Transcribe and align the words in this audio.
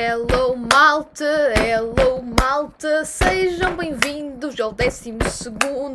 Hello 0.00 0.54
malta, 0.54 1.52
hello 1.56 2.22
malta, 2.22 3.04
sejam 3.04 3.76
bem-vindos 3.76 4.60
ao 4.60 4.72
12 4.72 5.10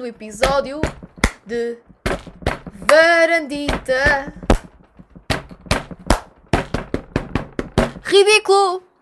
episódio 0.05 0.81
de 1.45 1.77
Varandita. 2.85 4.33
Ridículo! 8.03 8.92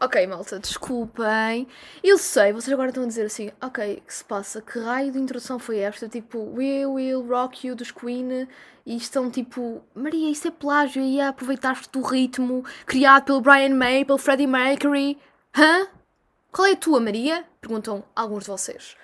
Ok, 0.00 0.26
malta, 0.26 0.58
desculpem. 0.58 1.66
Eu 2.02 2.18
sei, 2.18 2.52
vocês 2.52 2.72
agora 2.72 2.88
estão 2.88 3.04
a 3.04 3.06
dizer 3.06 3.26
assim, 3.26 3.50
ok, 3.60 4.02
que 4.06 4.12
se 4.14 4.24
passa? 4.24 4.60
Que 4.60 4.78
raio 4.78 5.12
de 5.12 5.18
introdução 5.18 5.58
foi 5.58 5.78
esta? 5.78 6.08
Tipo, 6.08 6.38
We 6.54 6.84
Will 6.84 7.26
Rock 7.26 7.66
You 7.66 7.76
dos 7.76 7.90
Queen 7.90 8.48
e 8.84 8.96
estão 8.96 9.30
tipo, 9.30 9.82
Maria, 9.94 10.30
isso 10.30 10.48
é 10.48 10.50
plágio 10.50 11.02
e 11.02 11.20
aproveitaste 11.20 11.88
do 11.90 12.02
ritmo 12.02 12.64
criado 12.84 13.24
pelo 13.24 13.40
Brian 13.40 13.74
May, 13.74 14.04
pelo 14.04 14.18
Freddie 14.18 14.46
Mercury. 14.46 15.18
Hã? 15.56 15.86
Qual 16.52 16.66
é 16.66 16.72
a 16.72 16.76
tua, 16.76 17.00
Maria? 17.00 17.44
Perguntam 17.60 18.04
alguns 18.14 18.44
de 18.44 18.50
vocês. 18.50 18.96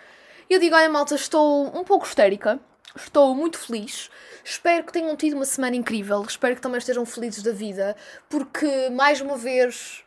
Eu 0.49 0.59
digo, 0.59 0.75
olha, 0.75 0.91
malta, 0.91 1.15
estou 1.15 1.67
um 1.75 1.85
pouco 1.85 2.07
histérica. 2.07 2.61
Estou 2.95 3.35
muito 3.35 3.57
feliz. 3.57 4.11
Espero 4.45 4.85
que 4.85 4.93
tenham 4.93 5.15
tido 5.17 5.35
uma 5.35 5.45
semana 5.45 5.77
incrível. 5.77 6.23
Espero 6.23 6.57
que 6.57 6.61
também 6.61 6.79
estejam 6.79 7.07
felizes 7.07 7.43
da 7.43 7.53
vida. 7.53 7.97
Porque, 8.29 8.91
mais 8.91 9.21
uma 9.21 9.37
vez, 9.37 10.05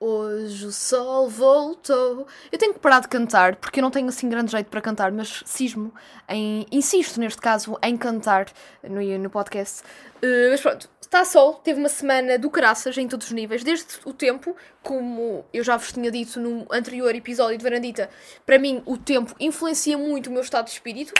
Hoje 0.00 0.66
o 0.66 0.70
sol 0.70 1.28
voltou. 1.28 2.24
Eu 2.52 2.58
tenho 2.58 2.72
que 2.72 2.78
parar 2.78 3.00
de 3.00 3.08
cantar 3.08 3.56
porque 3.56 3.80
eu 3.80 3.82
não 3.82 3.90
tenho 3.90 4.06
assim 4.06 4.28
grande 4.28 4.52
jeito 4.52 4.70
para 4.70 4.80
cantar, 4.80 5.10
mas 5.10 5.42
cismo 5.44 5.92
em. 6.28 6.64
Insisto 6.70 7.18
neste 7.18 7.40
caso 7.40 7.76
em 7.82 7.96
cantar 7.96 8.46
no, 8.84 9.00
no 9.18 9.28
podcast. 9.28 9.82
Uh, 10.22 10.50
mas 10.50 10.60
pronto, 10.60 10.88
está 11.00 11.24
sol. 11.24 11.54
Teve 11.54 11.80
uma 11.80 11.88
semana 11.88 12.38
do 12.38 12.48
caraças 12.48 12.96
em 12.96 13.08
todos 13.08 13.26
os 13.26 13.32
níveis, 13.32 13.64
desde 13.64 13.86
o 14.04 14.12
tempo, 14.12 14.54
como 14.84 15.44
eu 15.52 15.64
já 15.64 15.76
vos 15.76 15.90
tinha 15.90 16.12
dito 16.12 16.38
no 16.38 16.64
anterior 16.70 17.12
episódio 17.12 17.58
de 17.58 17.64
Varandita, 17.64 18.08
para 18.46 18.56
mim 18.56 18.80
o 18.86 18.96
tempo 18.96 19.34
influencia 19.40 19.98
muito 19.98 20.28
o 20.28 20.32
meu 20.32 20.42
estado 20.42 20.66
de 20.66 20.72
espírito. 20.72 21.12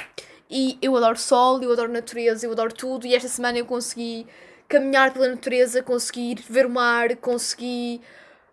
E 0.49 0.79
eu 0.81 0.97
adoro 0.97 1.19
sol, 1.19 1.61
eu 1.63 1.73
adoro 1.73 1.91
natureza, 1.93 2.47
eu 2.47 2.53
adoro 2.53 2.73
tudo. 2.73 3.09
E 3.09 3.15
esta 3.15 3.29
semana 3.29 3.59
eu 3.59 3.67
consegui 3.67 4.25
caminhar 4.69 5.13
pela 5.13 5.27
natureza, 5.27 5.83
consegui 5.83 6.37
ver 6.49 6.65
o 6.67 6.71
mar, 6.71 7.17
consegui 7.17 8.01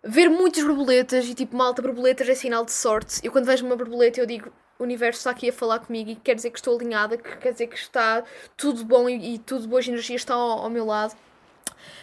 ver 0.06 0.28
muitas 0.28 0.62
borboletas 0.62 1.26
e 1.26 1.34
tipo, 1.34 1.56
malta, 1.56 1.82
borboletas 1.82 2.28
é 2.28 2.34
sinal 2.34 2.64
de 2.64 2.72
sorte. 2.72 3.20
Eu 3.22 3.32
quando 3.32 3.46
vejo 3.46 3.66
uma 3.66 3.76
borboleta 3.76 4.20
eu 4.20 4.26
digo, 4.26 4.50
o 4.78 4.84
universo 4.84 5.18
está 5.18 5.30
aqui 5.30 5.48
a 5.48 5.52
falar 5.52 5.80
comigo 5.80 6.10
e 6.10 6.16
quer 6.16 6.34
dizer 6.34 6.50
que 6.50 6.58
estou 6.58 6.76
alinhada, 6.76 7.16
que 7.16 7.36
quer 7.38 7.52
dizer 7.52 7.66
que 7.66 7.76
está 7.76 8.22
tudo 8.56 8.84
bom 8.84 9.08
e, 9.08 9.34
e 9.34 9.38
tudo 9.38 9.66
boas 9.66 9.86
energias 9.88 10.20
estão 10.20 10.38
ao, 10.38 10.58
ao, 10.60 10.70
meu 10.70 10.84
lado. 10.84 11.14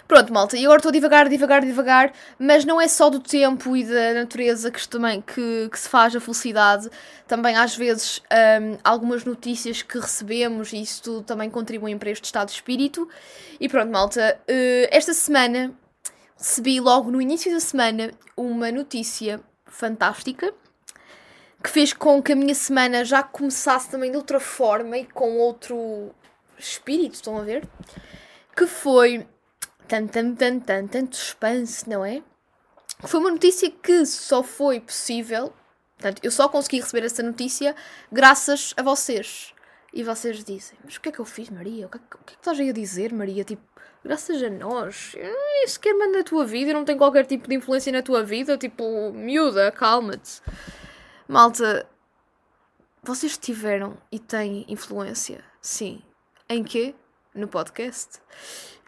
Pronto, 0.07 0.33
malta, 0.33 0.57
e 0.57 0.65
agora 0.65 0.79
estou 0.79 0.91
devagar, 0.91 1.29
devagar, 1.29 1.61
devagar, 1.61 2.13
mas 2.37 2.65
não 2.65 2.79
é 2.79 2.87
só 2.87 3.09
do 3.09 3.19
tempo 3.19 3.75
e 3.75 3.83
da 3.83 4.13
natureza 4.13 4.69
que, 4.69 4.87
também, 4.87 5.21
que, 5.21 5.69
que 5.71 5.79
se 5.79 5.87
faz 5.87 6.15
a 6.15 6.19
felicidade, 6.19 6.89
também 7.27 7.55
às 7.55 7.75
vezes 7.75 8.21
um, 8.61 8.77
algumas 8.83 9.23
notícias 9.23 9.81
que 9.81 9.97
recebemos 9.97 10.73
e 10.73 10.81
isso 10.81 11.03
tudo 11.03 11.23
também 11.23 11.49
contribuem 11.49 11.97
para 11.97 12.09
este 12.09 12.25
estado 12.25 12.47
de 12.47 12.53
espírito. 12.53 13.07
E 13.59 13.69
pronto, 13.69 13.91
malta, 13.91 14.39
uh, 14.41 14.87
esta 14.91 15.13
semana 15.13 15.73
recebi 16.37 16.79
logo 16.79 17.11
no 17.11 17.21
início 17.21 17.51
da 17.51 17.59
semana 17.59 18.11
uma 18.35 18.71
notícia 18.71 19.39
fantástica 19.65 20.53
que 21.63 21.69
fez 21.69 21.93
com 21.93 22.21
que 22.21 22.33
a 22.33 22.35
minha 22.35 22.53
semana 22.53 23.05
já 23.05 23.23
começasse 23.23 23.89
também 23.89 24.11
de 24.11 24.17
outra 24.17 24.39
forma 24.39 24.97
e 24.97 25.05
com 25.05 25.37
outro 25.37 26.13
espírito, 26.57 27.15
estão 27.15 27.37
a 27.37 27.41
ver? 27.41 27.67
Que 28.55 28.67
foi 28.67 29.25
tanto, 29.87 30.11
tanto, 30.11 30.37
tanto, 30.37 30.65
tanto, 30.65 30.91
tanto 30.91 31.15
suspense, 31.15 31.89
não 31.89 32.03
é? 32.03 32.21
Foi 32.99 33.19
uma 33.19 33.31
notícia 33.31 33.71
que 33.71 34.05
só 34.05 34.43
foi 34.43 34.79
possível, 34.79 35.53
portanto, 35.95 36.19
eu 36.23 36.31
só 36.31 36.49
consegui 36.49 36.81
receber 36.81 37.05
essa 37.05 37.23
notícia 37.23 37.75
graças 38.11 38.73
a 38.75 38.83
vocês. 38.83 39.52
E 39.93 40.03
vocês 40.03 40.43
dizem, 40.43 40.75
mas 40.83 40.95
o 40.95 41.01
que 41.01 41.09
é 41.09 41.11
que 41.11 41.19
eu 41.19 41.25
fiz, 41.25 41.51
Maria? 41.51 41.85
O 41.85 41.89
que 41.89 41.97
é 41.97 41.99
que, 41.99 42.15
o 42.15 42.19
que, 42.25 42.33
é 42.33 42.35
que 42.35 42.41
estás 42.41 42.59
aí 42.59 42.69
a 42.71 42.73
dizer, 42.73 43.13
Maria? 43.13 43.43
Tipo, 43.43 43.61
graças 44.03 44.41
a 44.41 44.49
nós, 44.49 45.13
eu 45.15 45.31
nem 45.31 45.67
sequer 45.67 45.93
mando 45.93 46.17
na 46.17 46.23
tua 46.23 46.47
vida, 46.47 46.71
eu 46.71 46.73
não 46.73 46.83
tenho 46.83 46.97
qualquer 46.97 47.27
tipo 47.27 47.47
de 47.47 47.53
influência 47.53 47.91
na 47.91 48.01
tua 48.01 48.23
vida, 48.23 48.57
tipo, 48.57 49.13
miúda, 49.13 49.71
calma-te. 49.71 50.41
Malta, 51.27 51.87
vocês 53.03 53.37
tiveram 53.37 53.95
e 54.11 54.17
têm 54.17 54.65
influência, 54.67 55.43
sim. 55.61 56.01
Em 56.49 56.63
quê? 56.63 56.95
No 57.35 57.47
podcast. 57.47 58.19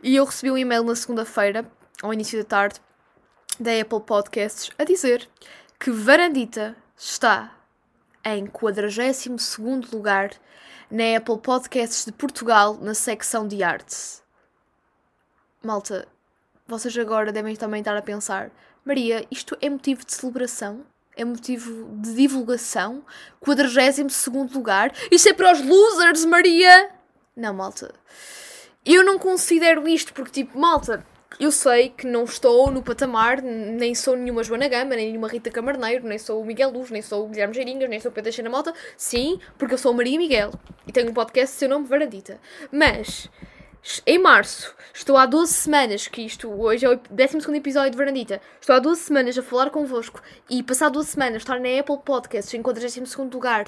E 0.02 0.16
eu 0.16 0.26
recebi 0.26 0.52
um 0.52 0.58
e-mail 0.58 0.84
na 0.84 0.96
segunda-feira, 0.96 1.72
ao 2.02 2.12
início 2.14 2.40
da 2.40 2.46
tarde, 2.46 2.82
da 3.60 3.80
Apple 3.80 4.02
Podcasts, 4.02 4.72
a 4.76 4.84
dizer 4.84 5.30
que 5.80 5.92
Varandita 5.92 6.76
está 6.98 7.56
em 8.24 8.48
42 8.48 9.58
lugar 9.92 10.32
na 10.96 11.18
Apple 11.18 11.38
Podcasts 11.38 12.06
de 12.06 12.12
Portugal, 12.12 12.78
na 12.82 12.94
secção 12.94 13.48
de 13.48 13.62
artes 13.62 14.26
malta, 15.66 16.08
vocês 16.68 16.96
agora 16.98 17.32
devem 17.32 17.56
também 17.56 17.80
estar 17.80 17.98
a 17.98 18.02
pensar: 18.02 18.52
Maria, 18.86 19.26
isto 19.32 19.58
é 19.60 19.70
motivo 19.70 20.06
de 20.06 20.14
celebração? 20.14 20.86
É 21.18 21.26
motivo 21.26 21.90
de 22.02 22.14
divulgação? 22.14 23.04
42 23.40 24.54
lugar? 24.54 24.94
Isto 25.10 25.30
é 25.30 25.34
para 25.34 25.54
os 25.54 25.66
losers, 25.66 26.26
Maria! 26.26 26.92
Não, 27.36 27.54
malta. 27.54 27.94
Eu 28.86 29.04
não 29.04 29.18
considero 29.18 29.88
isto 29.88 30.14
porque, 30.14 30.44
tipo, 30.44 30.60
malta, 30.60 31.06
eu 31.40 31.52
sei 31.52 31.90
que 31.90 32.08
não 32.08 32.24
estou 32.24 32.72
no 32.72 32.82
patamar, 32.82 33.42
nem 33.42 33.94
sou 33.94 34.16
nenhuma 34.16 34.44
Joana 34.44 34.68
Gama, 34.68 34.96
nem 34.96 35.08
nenhuma 35.08 35.28
Rita 35.28 35.52
Camarneiro, 35.52 36.08
nem 36.08 36.18
sou 36.18 36.42
o 36.42 36.46
Miguel 36.46 36.72
Luz, 36.72 36.90
nem 36.90 37.02
sou 37.02 37.26
o 37.26 37.30
Guilherme 37.30 37.54
Geiringas, 37.54 37.90
nem 37.90 38.00
sou 38.00 38.12
o 38.12 38.14
Pedro 38.14 38.32
Xena 38.32 38.50
Malta. 38.50 38.74
Sim, 38.96 39.40
porque 39.58 39.74
eu 39.74 39.78
sou 39.78 39.94
Maria 39.94 40.18
Miguel 40.18 40.52
e 40.88 40.92
tenho 40.92 41.10
um 41.10 41.14
podcast 41.14 41.56
seu 41.56 41.68
nome 41.68 41.86
Varandita. 41.86 42.40
Mas 42.72 43.30
em 44.06 44.18
março, 44.18 44.74
estou 44.94 45.16
há 45.16 45.28
12 45.28 45.54
semanas, 45.54 46.08
que 46.08 46.24
isto 46.24 46.50
hoje 46.50 46.86
é 46.86 46.90
o 46.90 47.00
12 47.10 47.56
episódio 47.56 47.92
de 47.92 47.98
Verandita, 47.98 48.42
estou 48.60 48.76
há 48.76 48.80
12 48.80 49.00
semanas 49.02 49.38
a 49.38 49.44
falar 49.44 49.70
convosco 49.70 50.22
e 50.50 50.64
passar 50.64 50.90
12 50.90 51.08
semanas 51.08 51.44
estar 51.44 51.60
na 51.60 51.80
Apple 51.80 52.00
Podcasts 52.04 52.52
em 52.56 52.64
42 52.64 53.16
lugar, 53.32 53.66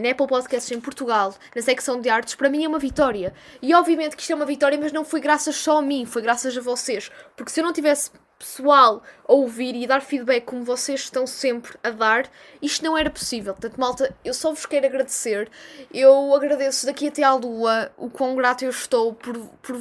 na 0.00 0.10
Apple 0.10 0.26
Podcasts 0.26 0.70
em 0.70 0.80
Portugal, 0.80 1.34
na 1.54 1.62
secção 1.62 2.00
de 2.00 2.08
artes, 2.08 2.34
para 2.34 2.48
mim 2.48 2.64
é 2.64 2.68
uma 2.68 2.78
vitória. 2.78 3.32
E 3.60 3.74
obviamente 3.74 4.16
que 4.16 4.22
isto 4.22 4.32
é 4.32 4.34
uma 4.34 4.46
vitória, 4.46 4.78
mas 4.78 4.92
não 4.92 5.04
foi 5.04 5.20
graças 5.20 5.56
só 5.56 5.78
a 5.78 5.82
mim, 5.82 6.04
foi 6.06 6.22
graças 6.22 6.56
a 6.56 6.60
vocês. 6.60 7.10
Porque 7.36 7.50
se 7.50 7.60
eu 7.60 7.64
não 7.64 7.72
tivesse 7.72 8.10
pessoal 8.42 9.02
a 9.26 9.32
ouvir 9.32 9.76
e 9.76 9.86
dar 9.86 10.02
feedback 10.02 10.44
como 10.44 10.64
vocês 10.64 11.00
estão 11.00 11.26
sempre 11.26 11.78
a 11.82 11.90
dar, 11.90 12.28
isto 12.60 12.84
não 12.84 12.98
era 12.98 13.08
possível. 13.08 13.54
Portanto, 13.54 13.78
malta, 13.78 14.16
eu 14.24 14.34
só 14.34 14.50
vos 14.50 14.66
quero 14.66 14.86
agradecer. 14.86 15.48
Eu 15.94 16.34
agradeço 16.34 16.86
daqui 16.86 17.06
até 17.06 17.22
à 17.22 17.34
lua 17.34 17.92
o 17.96 18.10
quão 18.10 18.34
grato 18.34 18.64
eu 18.64 18.70
estou 18.70 19.14
por, 19.14 19.38
por, 19.62 19.80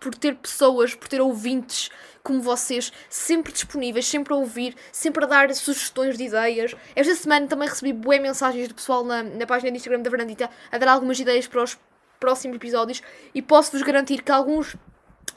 por 0.00 0.14
ter 0.14 0.34
pessoas, 0.36 0.94
por 0.94 1.08
ter 1.08 1.20
ouvintes 1.20 1.90
como 2.22 2.40
vocês, 2.40 2.92
sempre 3.08 3.52
disponíveis, 3.52 4.06
sempre 4.06 4.32
a 4.32 4.36
ouvir, 4.36 4.74
sempre 4.92 5.24
a 5.24 5.26
dar 5.26 5.54
sugestões 5.54 6.16
de 6.16 6.24
ideias. 6.24 6.74
Esta 6.94 7.14
semana 7.14 7.46
também 7.46 7.68
recebi 7.68 7.92
boas 7.92 8.20
mensagens 8.20 8.68
do 8.68 8.74
pessoal 8.74 9.04
na, 9.04 9.22
na 9.22 9.46
página 9.46 9.70
do 9.70 9.76
Instagram 9.76 10.02
da 10.02 10.10
Fernandita 10.10 10.50
a 10.70 10.78
dar 10.78 10.92
algumas 10.92 11.18
ideias 11.18 11.46
para 11.46 11.62
os 11.62 11.78
próximos 12.18 12.56
episódios 12.56 13.02
e 13.34 13.40
posso-vos 13.40 13.82
garantir 13.82 14.22
que 14.22 14.30
alguns 14.30 14.76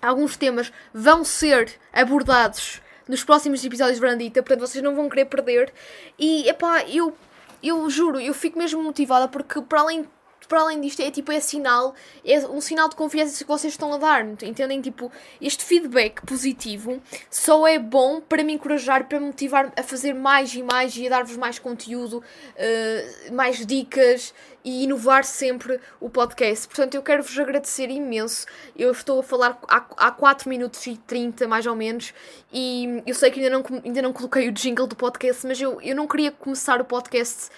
alguns 0.01 0.35
temas 0.35 0.71
vão 0.93 1.23
ser 1.23 1.71
abordados 1.93 2.81
nos 3.07 3.23
próximos 3.23 3.63
episódios 3.63 3.95
de 3.95 4.01
Brandita, 4.01 4.43
portanto 4.43 4.67
vocês 4.67 4.83
não 4.83 4.95
vão 4.95 5.09
querer 5.09 5.25
perder. 5.25 5.73
E 6.19 6.47
epá, 6.47 6.83
eu, 6.83 7.15
eu 7.61 7.89
juro, 7.89 8.19
eu 8.19 8.33
fico 8.33 8.57
mesmo 8.57 8.83
motivada 8.83 9.27
porque 9.27 9.61
para 9.61 9.81
além 9.81 10.07
para 10.47 10.61
além 10.61 10.81
disto, 10.81 11.01
é 11.01 11.11
tipo, 11.11 11.31
é 11.31 11.39
sinal, 11.39 11.93
é 12.25 12.39
um 12.47 12.61
sinal 12.61 12.89
de 12.89 12.95
confiança 12.95 13.43
que 13.43 13.47
vocês 13.47 13.73
estão 13.73 13.93
a 13.93 13.97
dar, 13.97 14.25
entendem? 14.43 14.81
Tipo, 14.81 15.11
este 15.41 15.63
feedback 15.63 16.25
positivo 16.25 17.01
só 17.29 17.67
é 17.67 17.79
bom 17.79 18.21
para 18.21 18.43
me 18.43 18.53
encorajar, 18.53 19.07
para 19.07 19.19
me 19.19 19.27
motivar 19.27 19.71
a 19.77 19.83
fazer 19.83 20.13
mais 20.13 20.53
e 20.53 20.63
mais 20.63 20.95
e 20.95 21.07
a 21.07 21.09
dar-vos 21.09 21.37
mais 21.37 21.59
conteúdo, 21.59 22.17
uh, 22.17 23.33
mais 23.33 23.65
dicas 23.65 24.33
e 24.63 24.83
inovar 24.83 25.23
sempre 25.25 25.79
o 25.99 26.09
podcast. 26.09 26.67
Portanto, 26.67 26.95
eu 26.95 27.01
quero-vos 27.01 27.37
agradecer 27.37 27.89
imenso. 27.89 28.45
Eu 28.75 28.91
estou 28.91 29.19
a 29.19 29.23
falar 29.23 29.59
há, 29.67 29.85
há 29.97 30.11
4 30.11 30.49
minutos 30.49 30.85
e 30.87 30.97
30, 30.97 31.47
mais 31.47 31.65
ou 31.65 31.75
menos, 31.75 32.13
e 32.51 33.03
eu 33.05 33.13
sei 33.13 33.29
que 33.29 33.39
ainda 33.39 33.57
não, 33.57 33.63
ainda 33.83 34.01
não 34.01 34.13
coloquei 34.13 34.47
o 34.47 34.51
jingle 34.51 34.87
do 34.87 34.95
podcast, 34.95 35.45
mas 35.45 35.59
eu, 35.59 35.81
eu 35.81 35.95
não 35.95 36.07
queria 36.07 36.31
começar 36.31 36.79
o 36.79 36.85
podcast 36.85 37.49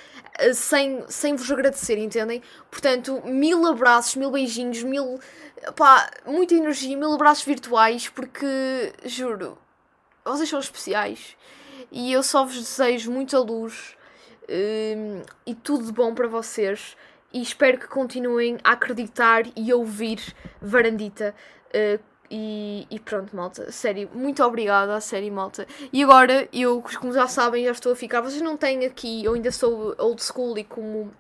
sem, 0.54 1.04
sem 1.08 1.36
vos 1.36 1.50
agradecer, 1.52 1.98
entendem? 1.98 2.42
Portanto, 2.70 3.22
mil 3.26 3.66
abraços, 3.68 4.16
mil 4.16 4.32
beijinhos, 4.32 4.84
mil. 4.84 5.20
pá, 5.76 6.10
muita 6.26 6.54
energia, 6.56 6.98
mil 6.98 7.14
abraços 7.14 7.44
virtuais, 7.44 8.10
porque, 8.10 8.94
juro, 9.06 9.58
vocês 10.24 10.50
são 10.50 10.60
especiais 10.60 11.36
e 11.92 12.12
eu 12.12 12.24
só 12.24 12.44
vos 12.44 12.56
desejo 12.56 13.12
muita 13.12 13.40
luz 13.40 13.96
um, 14.50 15.22
e 15.46 15.54
tudo 15.56 15.86
de 15.86 15.92
bom 15.92 16.14
para 16.14 16.28
vocês. 16.28 16.96
E 17.34 17.42
espero 17.42 17.78
que 17.78 17.88
continuem 17.88 18.58
a 18.64 18.72
acreditar 18.72 19.44
e 19.56 19.72
a 19.72 19.76
ouvir 19.76 20.20
Varandita. 20.62 21.36
Uh, 21.68 22.02
e, 22.30 22.88
e, 22.90 23.00
pronto, 23.00 23.36
malta. 23.36 23.72
Sério, 23.72 24.10
muito 24.14 24.44
obrigada, 24.44 25.00
sério, 25.00 25.32
malta. 25.32 25.68
E 25.92 26.04
agora, 26.04 26.48
eu, 26.52 26.84
como 27.00 27.14
já 27.14 27.28
sabem, 27.28 27.66
já 27.66 27.72
estou 27.72 27.92
a 27.92 27.96
ficar. 27.96 28.22
Vocês 28.22 28.42
não 28.42 28.58
têm 28.58 28.86
aqui, 28.86 29.24
eu 29.24 29.34
ainda 29.34 29.52
sou 29.52 29.96
old 29.98 30.22
school 30.22 30.58
e 30.58 30.64
como 30.64 31.14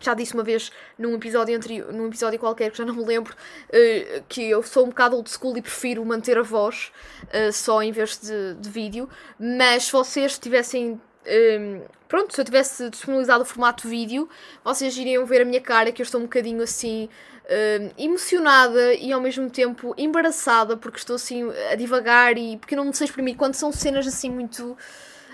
já 0.00 0.14
disse 0.14 0.34
uma 0.34 0.42
vez 0.42 0.70
num 0.98 1.14
episódio 1.14 1.56
anterior, 1.56 1.92
num 1.92 2.06
episódio 2.06 2.38
qualquer 2.38 2.70
que 2.70 2.78
já 2.78 2.84
não 2.84 2.94
me 2.94 3.04
lembro, 3.04 3.34
uh, 3.34 4.24
que 4.28 4.50
eu 4.50 4.62
sou 4.62 4.84
um 4.84 4.88
bocado 4.88 5.16
old 5.16 5.30
school 5.30 5.56
e 5.56 5.62
prefiro 5.62 6.04
manter 6.04 6.38
a 6.38 6.42
voz 6.42 6.92
uh, 7.24 7.52
só 7.52 7.82
em 7.82 7.92
vez 7.92 8.18
de, 8.18 8.54
de 8.54 8.68
vídeo. 8.68 9.08
Mas 9.38 9.84
se 9.84 9.92
vocês 9.92 10.38
tivessem 10.38 11.00
um, 11.26 11.82
pronto, 12.08 12.34
se 12.34 12.40
eu 12.40 12.44
tivesse 12.44 12.88
disponibilizado 12.90 13.42
o 13.42 13.46
formato 13.46 13.88
vídeo, 13.88 14.28
vocês 14.64 14.96
iriam 14.96 15.24
ver 15.26 15.42
a 15.42 15.44
minha 15.44 15.60
cara 15.60 15.90
que 15.90 16.00
eu 16.00 16.04
estou 16.04 16.20
um 16.20 16.24
bocadinho 16.24 16.62
assim 16.62 17.08
um, 17.46 17.90
emocionada 18.02 18.94
e 18.94 19.12
ao 19.12 19.20
mesmo 19.20 19.48
tempo 19.50 19.94
embaraçada 19.96 20.76
porque 20.76 20.98
estou 20.98 21.16
assim 21.16 21.50
a 21.70 21.74
divagar 21.74 22.36
e 22.36 22.56
porque 22.56 22.76
não 22.76 22.84
me 22.84 22.94
sei 22.94 23.06
exprimir 23.06 23.36
quando 23.36 23.54
são 23.54 23.72
cenas 23.72 24.06
assim 24.06 24.30
muito. 24.30 24.76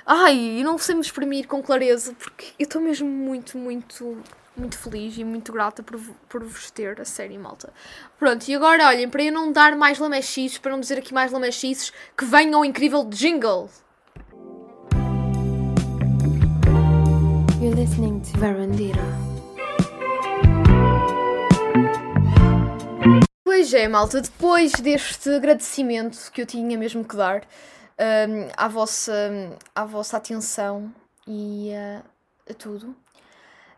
Ai, 0.04 0.58
eu 0.58 0.64
não 0.64 0.78
sei 0.78 0.94
me 0.94 1.00
exprimir 1.00 1.46
com 1.46 1.62
clareza 1.62 2.14
porque 2.18 2.46
eu 2.58 2.64
estou 2.64 2.82
mesmo 2.82 3.08
muito, 3.08 3.56
muito, 3.56 4.18
muito 4.56 4.76
feliz 4.76 5.16
e 5.16 5.24
muito 5.24 5.52
grata 5.52 5.82
por, 5.82 5.98
por 6.28 6.42
vos 6.42 6.70
ter, 6.70 7.00
a 7.00 7.04
série 7.04 7.38
malta. 7.38 7.72
Pronto, 8.18 8.48
e 8.48 8.54
agora 8.54 8.88
olhem, 8.88 9.08
para 9.08 9.22
eu 9.22 9.32
não 9.32 9.52
dar 9.52 9.76
mais 9.76 9.98
lamechices, 9.98 10.58
para 10.58 10.72
não 10.72 10.80
dizer 10.80 10.98
aqui 10.98 11.14
mais 11.14 11.30
lamechices, 11.30 11.92
que 12.16 12.24
venha 12.24 12.58
o 12.58 12.64
incrível 12.64 13.04
jingle! 13.04 13.70
You're 17.62 17.76
listening 17.76 18.18
to 18.18 18.40
Verandira. 18.40 19.04
Pois 23.44 23.72
é, 23.72 23.86
malta, 23.86 24.20
depois 24.20 24.72
deste 24.72 25.30
agradecimento 25.30 26.32
que 26.32 26.42
eu 26.42 26.46
tinha 26.46 26.76
mesmo 26.76 27.04
que 27.04 27.14
dar 27.14 27.42
um, 28.00 28.48
à, 28.56 28.66
vossa, 28.66 29.56
à 29.72 29.84
vossa 29.84 30.16
atenção 30.16 30.92
e 31.24 31.70
uh, 31.70 32.04
a 32.50 32.54
tudo, 32.54 32.96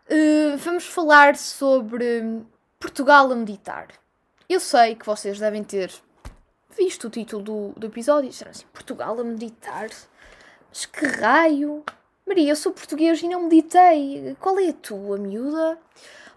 uh, 0.09 0.57
vamos 0.57 0.87
falar 0.87 1.35
sobre 1.35 2.41
Portugal 2.79 3.31
a 3.31 3.35
meditar. 3.35 3.89
Eu 4.49 4.59
sei 4.59 4.95
que 4.95 5.05
vocês 5.05 5.37
devem 5.37 5.63
ter 5.63 5.93
visto 6.75 7.05
o 7.05 7.09
título 7.11 7.43
do, 7.43 7.73
do 7.77 7.85
episódio 7.85 8.31
e 8.31 8.49
assim: 8.49 8.65
Portugal 8.73 9.19
a 9.19 9.23
meditar? 9.23 9.89
Mas 10.69 10.87
que 10.87 11.05
raio! 11.05 11.83
Maria, 12.27 12.51
eu 12.51 12.55
sou 12.55 12.71
português 12.71 13.21
e 13.21 13.27
não 13.27 13.43
meditei. 13.43 14.35
Qual 14.39 14.57
é 14.57 14.69
a 14.69 14.73
tua, 14.73 15.15
miúda? 15.15 15.77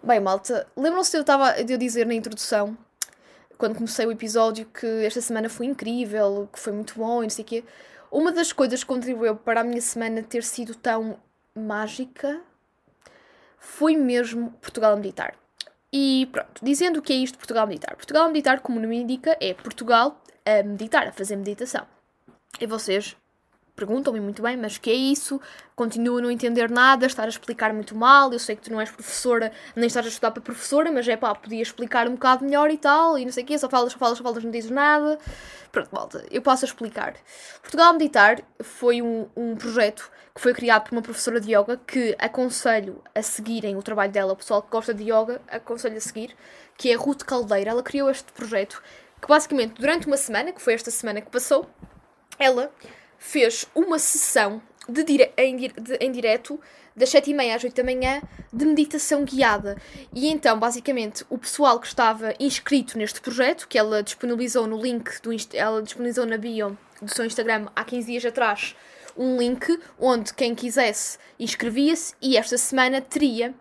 Bem, 0.02 0.20
malta, 0.20 0.66
lembram-se 0.76 1.12
de 1.12 1.32
eu, 1.32 1.64
de 1.64 1.72
eu 1.72 1.78
dizer 1.78 2.06
na 2.06 2.12
introdução, 2.12 2.76
quando 3.56 3.74
comecei 3.74 4.04
o 4.04 4.12
episódio, 4.12 4.66
que 4.66 4.86
esta 5.06 5.22
semana 5.22 5.48
foi 5.48 5.64
incrível, 5.64 6.46
que 6.52 6.58
foi 6.58 6.74
muito 6.74 6.94
bom 6.94 7.22
e 7.22 7.22
não 7.22 7.30
sei 7.30 7.42
o 7.42 7.48
quê. 7.48 7.64
Uma 8.12 8.30
das 8.30 8.52
coisas 8.52 8.80
que 8.80 8.86
contribuiu 8.86 9.34
para 9.34 9.62
a 9.62 9.64
minha 9.64 9.80
semana 9.80 10.22
ter 10.22 10.44
sido 10.44 10.74
tão 10.74 11.18
mágica 11.54 12.38
foi 13.58 13.96
mesmo 13.96 14.50
Portugal 14.60 14.92
a 14.92 14.96
meditar. 14.96 15.34
E 15.90 16.28
pronto, 16.30 16.62
dizendo 16.62 16.98
o 16.98 17.02
que 17.02 17.14
é 17.14 17.16
isto 17.16 17.38
Portugal 17.38 17.64
a 17.64 17.66
meditar. 17.66 17.96
Portugal 17.96 18.24
a 18.24 18.28
meditar, 18.28 18.60
como 18.60 18.78
o 18.78 18.82
nome 18.82 19.00
indica, 19.00 19.38
é 19.40 19.54
Portugal 19.54 20.20
a 20.44 20.62
meditar, 20.62 21.08
a 21.08 21.12
fazer 21.12 21.36
meditação. 21.36 21.86
E 22.60 22.66
vocês 22.66 23.16
perguntam-me 23.78 24.18
muito 24.18 24.42
bem, 24.42 24.56
mas 24.56 24.76
que 24.76 24.90
é 24.90 24.94
isso? 24.94 25.40
Continuo 25.76 26.18
a 26.18 26.20
não 26.20 26.30
entender 26.30 26.68
nada, 26.68 27.06
estar 27.06 27.24
a 27.24 27.28
explicar 27.28 27.72
muito 27.72 27.94
mal. 27.94 28.32
Eu 28.32 28.38
sei 28.40 28.56
que 28.56 28.62
tu 28.62 28.72
não 28.72 28.80
és 28.80 28.90
professora, 28.90 29.52
nem 29.76 29.86
estás 29.86 30.04
a 30.04 30.08
estudar 30.08 30.32
para 30.32 30.42
professora, 30.42 30.90
mas 30.90 31.06
é 31.06 31.16
pá, 31.16 31.32
podia 31.34 31.62
explicar 31.62 32.08
um 32.08 32.14
bocado 32.14 32.44
melhor 32.44 32.70
e 32.70 32.76
tal, 32.76 33.16
e 33.16 33.24
não 33.24 33.30
sei 33.30 33.44
o 33.44 33.46
quê, 33.46 33.56
só 33.56 33.68
falas, 33.68 33.92
só 33.92 33.98
falas, 33.98 34.18
só 34.18 34.24
falas, 34.24 34.42
não 34.42 34.50
dizes 34.50 34.70
nada. 34.70 35.18
Pronto, 35.70 35.88
malta, 35.92 36.24
eu 36.30 36.42
posso 36.42 36.64
explicar. 36.64 37.14
Portugal 37.62 37.92
Meditar 37.92 38.42
foi 38.60 39.00
um, 39.00 39.28
um 39.36 39.54
projeto 39.54 40.10
que 40.34 40.40
foi 40.40 40.52
criado 40.52 40.88
por 40.88 40.92
uma 40.96 41.02
professora 41.02 41.40
de 41.40 41.54
yoga 41.54 41.80
que 41.86 42.16
aconselho 42.18 43.02
a 43.14 43.22
seguirem 43.22 43.76
o 43.76 43.82
trabalho 43.82 44.10
dela, 44.10 44.32
o 44.32 44.36
pessoal 44.36 44.60
que 44.60 44.70
gosta 44.70 44.92
de 44.92 45.04
yoga, 45.04 45.40
aconselho 45.48 45.96
a 45.96 46.00
seguir, 46.00 46.34
que 46.76 46.90
é 46.90 46.94
Ruth 46.94 47.22
Caldeira. 47.22 47.70
Ela 47.70 47.82
criou 47.82 48.10
este 48.10 48.32
projeto 48.32 48.82
que 49.20 49.28
basicamente 49.28 49.80
durante 49.80 50.06
uma 50.06 50.16
semana, 50.16 50.52
que 50.52 50.60
foi 50.60 50.74
esta 50.74 50.90
semana 50.90 51.20
que 51.20 51.30
passou, 51.30 51.68
ela 52.38 52.70
fez 53.18 53.66
uma 53.74 53.98
sessão 53.98 54.62
de 54.88 55.04
dire 55.04 55.32
em, 55.36 55.56
de, 55.56 55.72
em 56.00 56.10
direto 56.10 56.58
das 56.96 57.10
7h30 57.10 57.54
às 57.54 57.64
8 57.64 57.76
da 57.76 57.84
manhã 57.84 58.22
de 58.52 58.64
meditação 58.64 59.24
guiada. 59.24 59.76
E 60.12 60.28
então, 60.28 60.58
basicamente, 60.58 61.24
o 61.30 61.38
pessoal 61.38 61.78
que 61.78 61.86
estava 61.86 62.34
inscrito 62.40 62.98
neste 62.98 63.20
projeto, 63.20 63.68
que 63.68 63.78
ela 63.78 64.02
disponibilizou 64.02 64.66
no 64.66 64.80
link 64.80 65.20
do 65.22 65.30
ela 65.54 65.82
disponibilizou 65.82 66.26
na 66.26 66.36
bio 66.36 66.76
do 67.00 67.14
seu 67.14 67.24
Instagram 67.24 67.68
há 67.76 67.84
15 67.84 68.06
dias 68.06 68.24
atrás, 68.24 68.74
um 69.16 69.36
link 69.38 69.78
onde 69.98 70.34
quem 70.34 70.54
quisesse 70.54 71.18
inscrevia-se 71.38 72.14
e 72.20 72.36
esta 72.36 72.58
semana 72.58 73.00
teria 73.00 73.54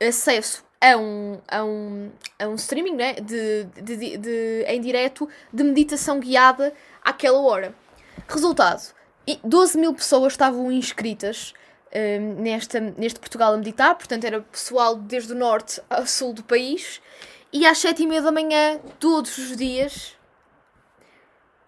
acesso 0.00 0.64
a 0.80 0.96
um, 0.96 1.38
a 1.46 1.62
um, 1.62 2.10
a 2.38 2.48
um 2.48 2.54
streaming 2.54 2.94
né, 2.94 3.14
de, 3.14 3.64
de, 3.82 3.96
de, 3.96 4.16
de, 4.16 4.64
em 4.66 4.80
direto 4.80 5.28
de 5.52 5.62
meditação 5.62 6.18
guiada 6.18 6.72
àquela 7.04 7.38
hora. 7.40 7.74
Resultado, 8.28 8.94
12 9.44 9.78
mil 9.78 9.94
pessoas 9.94 10.32
estavam 10.32 10.70
inscritas 10.72 11.52
um, 11.94 12.42
nesta, 12.42 12.80
neste 12.80 13.18
Portugal 13.18 13.54
a 13.54 13.56
meditar, 13.56 13.94
portanto 13.94 14.24
era 14.24 14.40
pessoal 14.40 14.96
desde 14.96 15.32
o 15.32 15.36
norte 15.36 15.80
ao 15.88 16.06
sul 16.06 16.32
do 16.32 16.42
país, 16.42 17.00
e 17.52 17.66
às 17.66 17.78
7 17.78 18.02
e 18.02 18.06
meia 18.06 18.22
da 18.22 18.30
manhã, 18.30 18.78
todos 18.98 19.36
os 19.38 19.56
dias, 19.56 20.16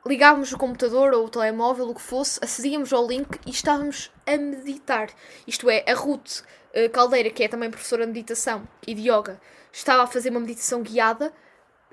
ligávamos 0.07 0.53
o 0.53 0.59
computador 0.59 1.13
ou 1.13 1.27
o 1.27 1.29
telemóvel, 1.29 1.89
o 1.89 1.95
que 1.95 2.01
fosse, 2.01 2.39
acedíamos 2.43 2.93
ao 2.93 3.07
link 3.07 3.39
e 3.47 3.51
estávamos 3.51 4.11
a 4.27 4.37
meditar. 4.37 5.11
Isto 5.47 5.69
é, 5.69 5.85
a 5.89 5.95
Ruth 5.95 6.41
uh, 6.41 6.91
Caldeira, 6.93 7.31
que 7.31 7.45
é 7.45 7.49
também 7.49 7.71
professora 7.71 8.07
de 8.07 8.13
meditação 8.13 8.67
e 8.87 8.95
de 8.95 9.11
yoga, 9.11 9.41
estava 9.73 10.05
a 10.05 10.07
fazer 10.07 10.31
uma 10.31 10.41
meditação 10.41 10.83
guiada 10.83 11.33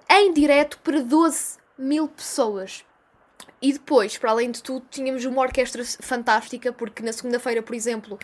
em 0.10 0.34
direto 0.34 0.80
para 0.80 1.02
12 1.02 1.58
mil 1.78 2.08
pessoas. 2.08 2.84
E 3.62 3.74
depois, 3.74 4.18
para 4.18 4.32
além 4.32 4.52
de 4.52 4.64
tudo, 4.64 4.86
tínhamos 4.90 5.26
uma 5.26 5.42
orquestra 5.42 5.84
fantástica, 5.84 6.72
porque 6.72 7.04
na 7.04 7.12
segunda-feira, 7.12 7.62
por 7.62 7.76
exemplo, 7.76 8.18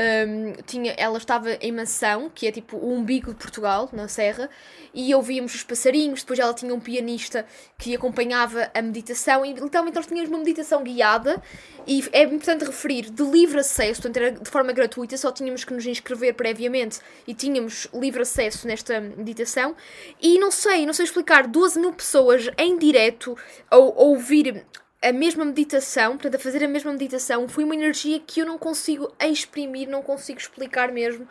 um, 0.00 0.52
tinha, 0.66 0.92
ela 0.96 1.16
estava 1.16 1.52
em 1.60 1.70
Mansão, 1.70 2.28
que 2.34 2.46
é 2.46 2.50
tipo 2.50 2.76
o 2.76 2.92
umbigo 2.92 3.32
de 3.32 3.36
Portugal, 3.36 3.88
na 3.92 4.08
Serra, 4.08 4.50
e 4.92 5.14
ouvíamos 5.14 5.54
os 5.54 5.62
passarinhos, 5.62 6.22
depois 6.22 6.40
ela 6.40 6.52
tinha 6.52 6.74
um 6.74 6.80
pianista 6.80 7.46
que 7.78 7.94
acompanhava 7.94 8.68
a 8.74 8.82
meditação, 8.82 9.46
e 9.46 9.52
literalmente 9.52 9.94
nós 9.94 10.06
tínhamos 10.08 10.28
uma 10.28 10.38
meditação 10.38 10.82
guiada, 10.82 11.40
e 11.86 12.04
é 12.10 12.24
importante 12.24 12.64
referir, 12.64 13.10
de 13.10 13.22
livre 13.22 13.60
acesso, 13.60 14.02
portanto 14.02 14.16
era 14.16 14.32
de 14.32 14.50
forma 14.50 14.72
gratuita, 14.72 15.16
só 15.16 15.30
tínhamos 15.30 15.62
que 15.62 15.72
nos 15.72 15.86
inscrever 15.86 16.34
previamente, 16.34 16.98
e 17.28 17.34
tínhamos 17.34 17.86
livre 17.94 18.22
acesso 18.22 18.66
nesta 18.66 19.00
meditação, 19.00 19.76
e 20.20 20.36
não 20.36 20.50
sei, 20.50 20.84
não 20.84 20.92
sei 20.92 21.04
explicar, 21.04 21.46
12 21.46 21.78
mil 21.78 21.92
pessoas 21.92 22.50
em 22.58 22.76
direto, 22.76 23.36
ou 23.70 23.94
ouvir 23.96 24.66
a 25.02 25.12
mesma 25.12 25.44
meditação, 25.46 26.12
portanto, 26.12 26.34
a 26.34 26.38
fazer 26.38 26.62
a 26.62 26.68
mesma 26.68 26.92
meditação, 26.92 27.48
foi 27.48 27.64
uma 27.64 27.74
energia 27.74 28.20
que 28.20 28.40
eu 28.40 28.46
não 28.46 28.58
consigo 28.58 29.10
exprimir, 29.18 29.88
não 29.88 30.02
consigo 30.02 30.38
explicar 30.38 30.92
mesmo. 30.92 31.26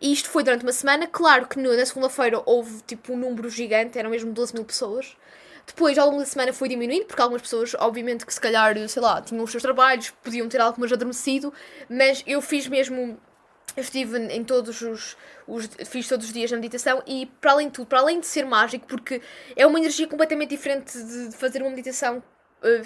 E 0.00 0.12
isto 0.12 0.28
foi 0.28 0.42
durante 0.42 0.62
uma 0.62 0.72
semana. 0.72 1.06
Claro 1.06 1.46
que 1.46 1.58
na 1.58 1.86
segunda-feira 1.86 2.42
houve 2.44 2.82
tipo 2.82 3.14
um 3.14 3.16
número 3.16 3.48
gigante, 3.48 3.98
eram 3.98 4.10
mesmo 4.10 4.32
12 4.32 4.52
mil 4.54 4.64
pessoas. 4.64 5.16
Depois, 5.66 5.96
ao 5.98 6.08
longo 6.08 6.20
da 6.20 6.26
semana, 6.26 6.52
foi 6.52 6.68
diminuindo, 6.68 7.06
porque 7.06 7.20
algumas 7.20 7.42
pessoas, 7.42 7.74
obviamente, 7.78 8.24
que 8.26 8.32
se 8.32 8.40
calhar, 8.40 8.76
sei 8.88 9.02
lá, 9.02 9.20
tinham 9.22 9.42
os 9.42 9.50
seus 9.50 9.62
trabalhos, 9.62 10.10
podiam 10.22 10.48
ter 10.48 10.60
algumas 10.60 10.92
adormecido, 10.92 11.52
mas 11.88 12.22
eu 12.26 12.40
fiz 12.42 12.68
mesmo. 12.68 13.18
Eu 13.76 13.82
estive 13.82 14.18
em 14.32 14.44
todos 14.44 14.80
os, 14.80 15.16
os, 15.46 15.68
Fiz 15.86 16.08
todos 16.08 16.26
os 16.26 16.32
dias 16.32 16.52
a 16.52 16.56
meditação 16.56 17.02
e, 17.06 17.26
para 17.40 17.52
além 17.52 17.66
de 17.68 17.74
tudo, 17.74 17.86
para 17.86 17.98
além 17.98 18.20
de 18.20 18.26
ser 18.26 18.46
mágico, 18.46 18.86
porque 18.86 19.20
é 19.54 19.66
uma 19.66 19.78
energia 19.78 20.06
completamente 20.06 20.50
diferente 20.50 20.96
de, 21.02 21.36
fazer 21.36 21.60
uma 21.60 21.70
meditação 21.70 22.22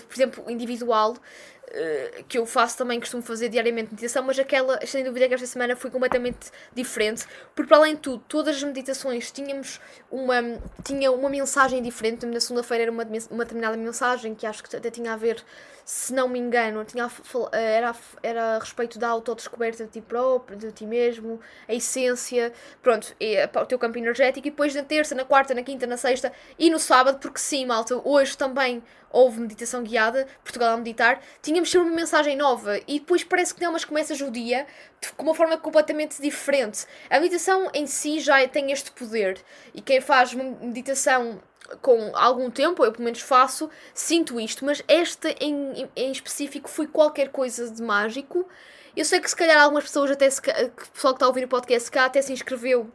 por 0.08 0.14
exemplo, 0.14 0.50
individual, 0.50 1.12
uh, 1.12 2.24
que 2.24 2.38
eu 2.38 2.46
faço 2.46 2.76
também, 2.78 2.98
costumo 3.00 3.22
fazer 3.22 3.48
diariamente 3.48 3.90
meditação, 3.90 4.22
mas 4.22 4.38
aquela, 4.38 4.84
sem 4.86 5.04
dúvida, 5.04 5.28
que 5.28 5.34
esta 5.34 5.46
semana 5.46 5.76
foi 5.76 5.90
completamente 5.90 6.50
diferente, 6.74 7.24
porque 7.54 7.68
para 7.68 7.78
além 7.78 7.94
de 7.94 8.00
tudo, 8.00 8.24
todas 8.28 8.56
as 8.56 8.62
meditações 8.62 9.30
tínhamos 9.30 9.80
uma, 10.10 10.36
tinha 10.84 11.10
uma 11.10 11.28
mensagem 11.28 11.82
diferente. 11.82 12.26
Na 12.26 12.40
segunda-feira 12.40 12.84
era 12.84 12.92
uma, 12.92 13.04
uma 13.30 13.44
determinada 13.44 13.76
mensagem 13.76 14.34
que 14.34 14.46
acho 14.46 14.62
que 14.62 14.74
até 14.74 14.90
tinha 14.90 15.12
a 15.12 15.16
ver, 15.16 15.42
se 15.90 16.14
não 16.14 16.28
me 16.28 16.38
engano, 16.38 16.84
tinha 16.84 17.04
a, 17.04 17.56
era, 17.58 17.96
era 18.22 18.54
a 18.54 18.58
respeito 18.60 18.96
da 18.96 19.08
autodescoberta 19.08 19.84
de 19.86 19.90
ti 19.90 20.00
próprio, 20.00 20.56
de 20.56 20.70
ti 20.70 20.86
mesmo, 20.86 21.40
a 21.66 21.74
essência, 21.74 22.52
pronto, 22.80 23.12
o 23.60 23.66
teu 23.66 23.76
campo 23.76 23.98
energético, 23.98 24.46
e 24.46 24.50
depois 24.52 24.72
na 24.72 24.84
terça, 24.84 25.16
na 25.16 25.24
quarta, 25.24 25.52
na 25.52 25.64
quinta, 25.64 25.88
na 25.88 25.96
sexta 25.96 26.32
e 26.56 26.70
no 26.70 26.78
sábado, 26.78 27.18
porque 27.18 27.40
sim, 27.40 27.66
malta, 27.66 28.00
hoje 28.04 28.38
também 28.38 28.84
houve 29.10 29.40
meditação 29.40 29.82
guiada, 29.82 30.28
Portugal 30.44 30.74
a 30.74 30.76
meditar, 30.76 31.20
tínhamos 31.42 31.68
sempre 31.68 31.88
uma 31.88 31.96
mensagem 31.96 32.36
nova. 32.36 32.78
E 32.86 33.00
depois 33.00 33.24
parece 33.24 33.52
que 33.52 33.60
não, 33.60 33.72
mas 33.72 33.84
começas 33.84 34.20
o 34.20 34.30
dia 34.30 34.68
de 35.00 35.08
uma 35.18 35.34
forma 35.34 35.58
completamente 35.58 36.22
diferente. 36.22 36.86
A 37.10 37.18
meditação 37.18 37.68
em 37.74 37.88
si 37.88 38.20
já 38.20 38.46
tem 38.46 38.70
este 38.70 38.92
poder. 38.92 39.40
E 39.74 39.80
quem 39.80 40.00
faz 40.00 40.32
meditação 40.34 41.40
com 41.80 42.12
algum 42.14 42.50
tempo, 42.50 42.84
eu 42.84 42.92
pelo 42.92 43.04
menos 43.04 43.20
faço, 43.20 43.70
sinto 43.94 44.40
isto, 44.40 44.64
mas 44.64 44.82
esta 44.88 45.30
em, 45.40 45.88
em 45.94 46.12
específico 46.12 46.68
foi 46.68 46.86
qualquer 46.86 47.28
coisa 47.28 47.70
de 47.70 47.82
mágico. 47.82 48.48
Eu 48.96 49.04
sei 49.04 49.20
que 49.20 49.30
se 49.30 49.36
calhar 49.36 49.62
algumas 49.62 49.84
pessoas, 49.84 50.10
até 50.10 50.28
se, 50.28 50.40
o 50.40 50.90
pessoal 50.92 51.14
que 51.14 51.18
está 51.18 51.26
a 51.26 51.28
ouvir 51.28 51.44
o 51.44 51.48
podcast 51.48 51.90
cá, 51.90 52.06
até 52.06 52.20
se 52.20 52.32
inscreveu 52.32 52.90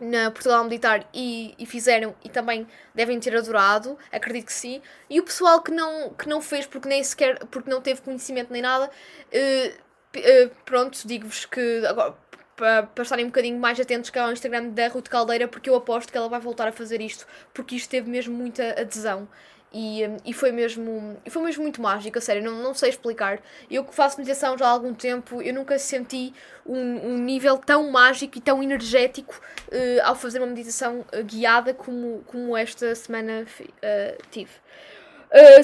na 0.00 0.30
Portugal 0.30 0.64
Militar 0.64 1.08
e, 1.14 1.54
e, 1.58 1.64
fizeram 1.64 2.14
e 2.24 2.28
também 2.28 2.66
devem 2.94 3.20
ter 3.20 3.36
adorado, 3.36 3.96
acredito 4.10 4.46
que 4.46 4.52
sim. 4.52 4.82
E 5.08 5.20
o 5.20 5.22
pessoal 5.22 5.62
que 5.62 5.70
não, 5.70 6.10
que 6.10 6.28
não 6.28 6.40
fez 6.40 6.66
porque 6.66 6.88
nem 6.88 7.02
sequer 7.04 7.38
porque 7.46 7.70
não 7.70 7.80
teve 7.80 8.02
conhecimento 8.02 8.52
nem 8.52 8.62
nada, 8.62 8.90
uh, 9.32 10.18
uh, 10.18 10.50
pronto, 10.64 11.06
digo-vos 11.06 11.44
que 11.44 11.86
agora 11.86 12.16
para, 12.62 13.02
estarem 13.02 13.24
um 13.24 13.28
bocadinho 13.28 13.58
mais 13.58 13.80
atentos 13.80 14.08
cá 14.08 14.22
ao 14.22 14.32
Instagram 14.32 14.68
da 14.68 14.86
Ruth 14.86 15.08
Caldeira, 15.08 15.48
porque 15.48 15.68
eu 15.68 15.74
aposto 15.74 16.12
que 16.12 16.16
ela 16.16 16.28
vai 16.28 16.38
voltar 16.38 16.68
a 16.68 16.72
fazer 16.72 17.00
isto, 17.00 17.26
porque 17.52 17.74
isto 17.74 17.90
teve 17.90 18.08
mesmo 18.08 18.32
muita 18.36 18.80
adesão. 18.80 19.26
E, 19.74 20.02
e 20.24 20.34
foi 20.34 20.52
mesmo 20.52 21.16
foi 21.28 21.42
mesmo 21.42 21.62
muito 21.62 21.80
mágico, 21.80 22.18
a 22.18 22.20
sério, 22.20 22.42
não, 22.44 22.62
não 22.62 22.74
sei 22.74 22.90
explicar. 22.90 23.40
Eu 23.70 23.82
que 23.82 23.92
faço 23.92 24.18
meditação 24.18 24.56
já 24.56 24.66
há 24.66 24.70
algum 24.70 24.94
tempo, 24.94 25.42
eu 25.42 25.52
nunca 25.52 25.76
senti 25.76 26.32
um, 26.64 27.14
um 27.14 27.18
nível 27.18 27.56
tão 27.56 27.90
mágico 27.90 28.38
e 28.38 28.40
tão 28.40 28.62
energético 28.62 29.40
uh, 29.68 30.04
ao 30.04 30.14
fazer 30.14 30.38
uma 30.38 30.46
meditação 30.46 31.00
uh, 31.00 31.24
guiada 31.24 31.74
como, 31.74 32.22
como 32.26 32.56
esta 32.56 32.94
semana 32.94 33.44
uh, 33.44 34.22
tive. 34.30 34.52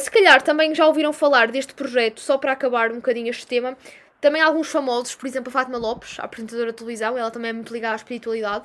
se 0.01 0.11
calhar 0.11 0.43
também 0.43 0.75
já 0.75 0.87
ouviram 0.87 1.13
falar 1.13 1.49
deste 1.49 1.75
projeto, 1.75 2.21
só 2.21 2.39
para 2.39 2.53
acabar 2.53 2.91
um 2.91 2.97
bocadinho 2.97 3.29
este 3.29 3.47
tema, 3.47 3.77
também 4.21 4.43
alguns 4.43 4.69
famosos, 4.69 5.15
por 5.15 5.27
exemplo, 5.27 5.49
a 5.49 5.53
Fátima 5.53 5.79
Lopes, 5.79 6.19
a 6.19 6.25
apresentadora 6.25 6.73
de 6.73 6.79
televisão, 6.79 7.17
ela 7.17 7.31
também 7.31 7.51
é 7.51 7.53
muito 7.53 7.73
ligada 7.73 7.95
à 7.95 7.97
espiritualidade. 7.97 8.65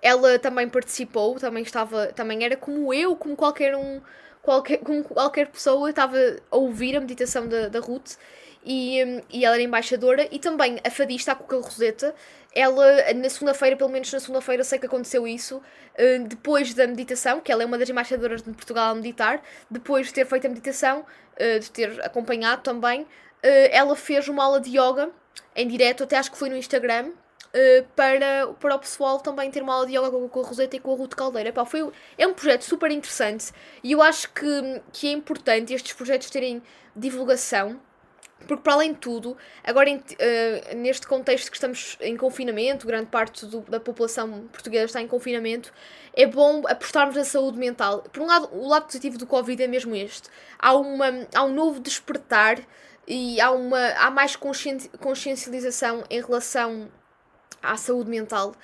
Ela 0.00 0.38
também 0.38 0.68
participou, 0.68 1.34
também 1.40 1.62
estava, 1.62 2.08
também 2.08 2.44
era 2.44 2.56
como 2.56 2.94
eu, 2.94 3.16
como 3.16 3.34
qualquer 3.34 3.74
um, 3.74 4.00
qualquer, 4.42 4.78
como 4.78 5.02
qualquer 5.02 5.48
pessoa, 5.48 5.90
estava 5.90 6.16
a 6.50 6.56
ouvir 6.56 6.96
a 6.96 7.00
meditação 7.00 7.48
da, 7.48 7.68
da 7.68 7.80
Ruth 7.80 8.16
e, 8.64 9.22
e 9.30 9.44
ela 9.44 9.56
era 9.56 9.62
embaixadora 9.62 10.28
e 10.30 10.38
também 10.38 10.78
a 10.84 10.90
fadista, 10.90 11.32
a 11.32 11.34
Cuca 11.34 11.56
Roseta, 11.56 12.14
ela 12.54 13.12
na 13.14 13.28
segunda-feira, 13.28 13.76
pelo 13.76 13.90
menos 13.90 14.12
na 14.12 14.20
segunda-feira, 14.20 14.64
sei 14.64 14.78
que 14.78 14.86
aconteceu 14.86 15.26
isso, 15.26 15.60
eh, 15.94 16.18
depois 16.18 16.72
da 16.74 16.86
meditação, 16.86 17.40
que 17.40 17.52
ela 17.52 17.62
é 17.62 17.66
uma 17.66 17.78
das 17.78 17.88
embaixadoras 17.88 18.42
de 18.42 18.50
Portugal 18.52 18.92
a 18.92 18.94
meditar, 18.94 19.42
depois 19.70 20.08
de 20.08 20.14
ter 20.14 20.26
feito 20.26 20.46
a 20.46 20.48
meditação, 20.48 21.04
eh, 21.36 21.58
de 21.58 21.70
ter 21.70 22.04
acompanhado 22.04 22.62
também, 22.62 23.06
ela 23.42 23.94
fez 23.94 24.28
uma 24.28 24.44
aula 24.44 24.60
de 24.60 24.70
yoga 24.70 25.10
em 25.54 25.66
direto, 25.66 26.04
até 26.04 26.16
acho 26.16 26.30
que 26.30 26.38
foi 26.38 26.48
no 26.48 26.56
Instagram, 26.56 27.10
uh, 27.48 27.86
para, 27.94 28.48
para 28.60 28.76
o 28.76 28.78
pessoal 28.78 29.20
também 29.20 29.50
ter 29.50 29.62
uma 29.62 29.74
aula 29.74 29.86
de 29.86 29.96
yoga 29.96 30.10
com, 30.10 30.28
com 30.28 30.40
a 30.40 30.44
Roseta 30.44 30.76
e 30.76 30.80
com 30.80 30.92
a 30.92 30.96
Ruth 30.96 31.14
Caldeira. 31.14 31.52
Pá, 31.52 31.64
foi, 31.64 31.90
é 32.16 32.26
um 32.26 32.34
projeto 32.34 32.62
super 32.62 32.90
interessante 32.90 33.52
e 33.82 33.92
eu 33.92 34.02
acho 34.02 34.32
que, 34.32 34.82
que 34.92 35.08
é 35.08 35.12
importante 35.12 35.74
estes 35.74 35.92
projetos 35.92 36.30
terem 36.30 36.62
divulgação. 36.94 37.80
Porque, 38.46 38.62
para 38.62 38.74
além 38.74 38.92
de 38.92 39.00
tudo, 39.00 39.36
agora 39.64 39.90
uh, 39.90 40.76
neste 40.76 41.08
contexto 41.08 41.50
que 41.50 41.56
estamos 41.56 41.98
em 42.00 42.16
confinamento, 42.16 42.86
grande 42.86 43.06
parte 43.06 43.44
do, 43.44 43.62
da 43.62 43.80
população 43.80 44.46
portuguesa 44.52 44.84
está 44.84 45.02
em 45.02 45.08
confinamento, 45.08 45.72
é 46.14 46.24
bom 46.24 46.62
apostarmos 46.68 47.16
na 47.16 47.24
saúde 47.24 47.58
mental. 47.58 48.04
Por 48.12 48.22
um 48.22 48.26
lado, 48.26 48.48
o 48.52 48.68
lado 48.68 48.86
positivo 48.86 49.18
do 49.18 49.26
Covid 49.26 49.60
é 49.60 49.66
mesmo 49.66 49.94
este: 49.96 50.28
há, 50.56 50.72
uma, 50.72 51.26
há 51.34 51.42
um 51.42 51.52
novo 51.52 51.80
despertar 51.80 52.60
e 53.08 53.40
há, 53.40 53.50
uma, 53.50 53.88
há 53.92 54.10
mais 54.10 54.36
consciencialização 54.36 56.04
em 56.10 56.20
relação 56.20 56.88
à 57.62 57.76
saúde 57.76 58.10
mental. 58.10 58.54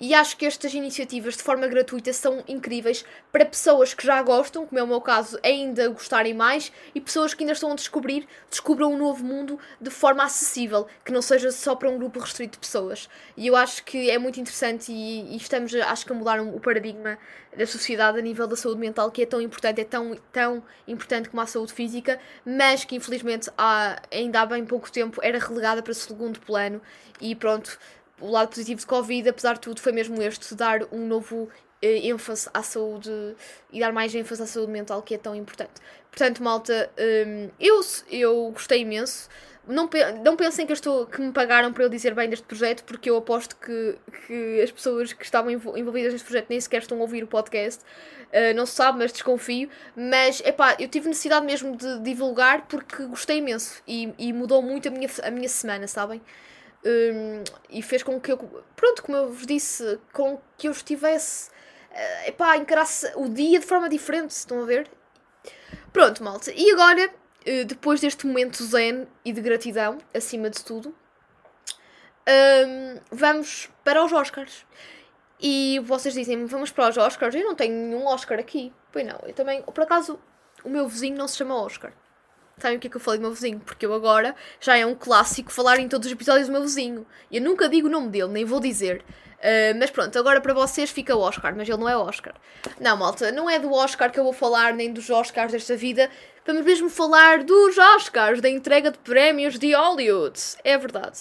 E 0.00 0.14
acho 0.14 0.36
que 0.36 0.46
estas 0.46 0.72
iniciativas 0.74 1.36
de 1.36 1.42
forma 1.42 1.66
gratuita 1.66 2.12
são 2.12 2.44
incríveis 2.46 3.04
para 3.32 3.44
pessoas 3.44 3.92
que 3.92 4.06
já 4.06 4.22
gostam, 4.22 4.64
como 4.64 4.78
é 4.78 4.82
o 4.82 4.86
meu 4.86 5.00
caso, 5.00 5.36
ainda 5.42 5.88
gostarem 5.88 6.32
mais, 6.32 6.70
e 6.94 7.00
pessoas 7.00 7.34
que 7.34 7.42
ainda 7.42 7.52
estão 7.52 7.72
a 7.72 7.74
descobrir, 7.74 8.28
descubram 8.48 8.92
um 8.92 8.96
novo 8.96 9.24
mundo 9.24 9.58
de 9.80 9.90
forma 9.90 10.22
acessível, 10.22 10.86
que 11.04 11.10
não 11.10 11.20
seja 11.20 11.50
só 11.50 11.74
para 11.74 11.90
um 11.90 11.98
grupo 11.98 12.20
restrito 12.20 12.52
de 12.52 12.58
pessoas. 12.60 13.08
E 13.36 13.48
eu 13.48 13.56
acho 13.56 13.82
que 13.82 14.08
é 14.08 14.18
muito 14.18 14.38
interessante 14.38 14.92
e, 14.92 15.34
e 15.34 15.36
estamos, 15.36 15.74
acho 15.74 16.06
que, 16.06 16.12
a 16.12 16.14
mudar 16.14 16.40
o 16.40 16.60
paradigma 16.60 17.18
da 17.56 17.66
sociedade 17.66 18.20
a 18.20 18.22
nível 18.22 18.46
da 18.46 18.54
saúde 18.54 18.78
mental, 18.78 19.10
que 19.10 19.22
é 19.22 19.26
tão 19.26 19.40
importante, 19.40 19.80
é 19.80 19.84
tão, 19.84 20.16
tão 20.32 20.62
importante 20.86 21.28
como 21.28 21.42
a 21.42 21.46
saúde 21.46 21.72
física, 21.72 22.20
mas 22.46 22.84
que 22.84 22.94
infelizmente 22.94 23.50
há, 23.58 24.00
ainda 24.12 24.42
há 24.42 24.46
bem 24.46 24.64
pouco 24.64 24.92
tempo 24.92 25.20
era 25.24 25.40
relegada 25.40 25.82
para 25.82 25.92
segundo 25.92 26.38
plano 26.38 26.80
e 27.20 27.34
pronto 27.34 27.78
o 28.20 28.30
lado 28.30 28.48
positivo 28.48 28.80
de 28.80 28.86
Covid, 28.86 29.28
apesar 29.28 29.54
de 29.54 29.60
tudo, 29.60 29.80
foi 29.80 29.92
mesmo 29.92 30.20
este, 30.22 30.54
dar 30.54 30.82
um 30.92 31.06
novo 31.06 31.48
eh, 31.80 32.08
ênfase 32.08 32.48
à 32.52 32.62
saúde 32.62 33.10
e 33.72 33.78
dar 33.78 33.92
mais 33.92 34.14
ênfase 34.14 34.42
à 34.42 34.46
saúde 34.46 34.72
mental 34.72 35.00
que 35.02 35.14
é 35.14 35.18
tão 35.18 35.34
importante. 35.34 35.80
Portanto, 36.10 36.42
malta, 36.42 36.90
um, 36.98 37.50
eu, 37.60 37.80
eu 38.10 38.50
gostei 38.50 38.80
imenso. 38.80 39.28
Não, 39.66 39.88
não 40.24 40.34
pensem 40.34 40.66
que, 40.66 40.72
estou, 40.72 41.06
que 41.06 41.20
me 41.20 41.30
pagaram 41.30 41.72
para 41.72 41.84
eu 41.84 41.90
dizer 41.90 42.14
bem 42.14 42.28
deste 42.28 42.44
projeto, 42.46 42.84
porque 42.84 43.10
eu 43.10 43.16
aposto 43.18 43.54
que, 43.56 43.96
que 44.26 44.62
as 44.62 44.70
pessoas 44.72 45.12
que 45.12 45.22
estavam 45.22 45.50
envolvidas 45.50 46.12
neste 46.12 46.26
projeto 46.26 46.46
nem 46.48 46.58
sequer 46.58 46.80
estão 46.80 46.98
a 46.98 47.02
ouvir 47.02 47.22
o 47.22 47.26
podcast. 47.26 47.82
Uh, 48.28 48.54
não 48.56 48.64
se 48.64 48.72
sabe, 48.72 48.98
mas 48.98 49.12
desconfio. 49.12 49.68
Mas, 49.94 50.40
epá, 50.40 50.74
eu 50.78 50.88
tive 50.88 51.06
necessidade 51.08 51.44
mesmo 51.44 51.76
de 51.76 52.00
divulgar 52.00 52.66
porque 52.66 53.04
gostei 53.04 53.38
imenso 53.38 53.82
e, 53.86 54.12
e 54.18 54.32
mudou 54.32 54.62
muito 54.62 54.88
a 54.88 54.90
minha, 54.90 55.08
a 55.22 55.30
minha 55.30 55.48
semana, 55.48 55.86
sabem? 55.86 56.20
Um, 56.84 57.42
e 57.68 57.82
fez 57.82 58.02
com 58.02 58.20
que 58.20 58.30
eu, 58.30 58.38
pronto, 58.76 59.02
como 59.02 59.18
eu 59.18 59.32
vos 59.32 59.46
disse, 59.46 59.98
com 60.12 60.40
que 60.56 60.68
eu 60.68 60.72
estivesse 60.72 61.50
uh, 61.90 62.28
epá, 62.28 62.52
a 62.52 62.56
encarar 62.56 62.86
o 63.16 63.28
dia 63.28 63.58
de 63.58 63.66
forma 63.66 63.88
diferente, 63.88 64.30
estão 64.30 64.62
a 64.62 64.64
ver? 64.64 64.88
Pronto, 65.92 66.22
malta. 66.22 66.52
E 66.54 66.70
agora, 66.70 67.08
uh, 67.08 67.64
depois 67.64 68.00
deste 68.00 68.26
momento 68.26 68.62
zen 68.64 69.08
e 69.24 69.32
de 69.32 69.40
gratidão, 69.40 69.98
acima 70.14 70.48
de 70.48 70.64
tudo, 70.64 70.94
um, 72.28 73.00
vamos 73.10 73.70
para 73.82 74.04
os 74.04 74.12
Oscars. 74.12 74.66
E 75.40 75.80
vocês 75.84 76.14
dizem 76.14 76.44
vamos 76.46 76.70
para 76.70 76.88
os 76.88 76.96
Oscars? 76.96 77.34
Eu 77.34 77.44
não 77.44 77.54
tenho 77.54 77.72
nenhum 77.74 78.06
Oscar 78.06 78.38
aqui. 78.38 78.72
Pois 78.92 79.06
não, 79.06 79.18
eu 79.24 79.32
também, 79.32 79.62
por 79.62 79.82
acaso, 79.82 80.18
o 80.64 80.68
meu 80.68 80.86
vizinho 80.88 81.16
não 81.16 81.28
se 81.28 81.36
chama 81.36 81.54
Oscar. 81.54 81.92
Sabem 82.58 82.76
o 82.76 82.80
que 82.80 82.88
é 82.88 82.90
que 82.90 82.96
eu 82.96 83.00
falei 83.00 83.18
do 83.18 83.22
meu 83.22 83.32
vizinho? 83.32 83.60
Porque 83.60 83.86
eu 83.86 83.94
agora 83.94 84.34
já 84.60 84.76
é 84.76 84.84
um 84.84 84.94
clássico 84.94 85.52
falar 85.52 85.78
em 85.78 85.88
todos 85.88 86.06
os 86.06 86.12
episódios 86.12 86.48
do 86.48 86.52
meu 86.52 86.62
vizinho. 86.62 87.06
Eu 87.30 87.40
nunca 87.40 87.68
digo 87.68 87.86
o 87.86 87.90
nome 87.90 88.08
dele, 88.08 88.28
nem 88.28 88.44
vou 88.44 88.60
dizer. 88.60 89.04
Uh, 89.38 89.78
mas 89.78 89.90
pronto, 89.90 90.18
agora 90.18 90.40
para 90.40 90.52
vocês 90.52 90.90
fica 90.90 91.14
o 91.14 91.20
Oscar, 91.20 91.54
mas 91.54 91.68
ele 91.68 91.78
não 91.78 91.88
é 91.88 91.96
Oscar. 91.96 92.34
Não, 92.80 92.96
malta, 92.96 93.30
não 93.30 93.48
é 93.48 93.58
do 93.58 93.72
Oscar 93.72 94.10
que 94.10 94.18
eu 94.18 94.24
vou 94.24 94.32
falar, 94.32 94.74
nem 94.74 94.92
dos 94.92 95.08
Oscars 95.08 95.52
desta 95.52 95.76
vida. 95.76 96.10
Vamos 96.44 96.64
mesmo 96.64 96.90
falar 96.90 97.44
dos 97.44 97.78
Oscars, 97.78 98.40
da 98.40 98.48
entrega 98.48 98.90
de 98.90 98.98
prémios 98.98 99.56
de 99.56 99.74
Hollywood. 99.74 100.40
É 100.64 100.76
verdade. 100.76 101.20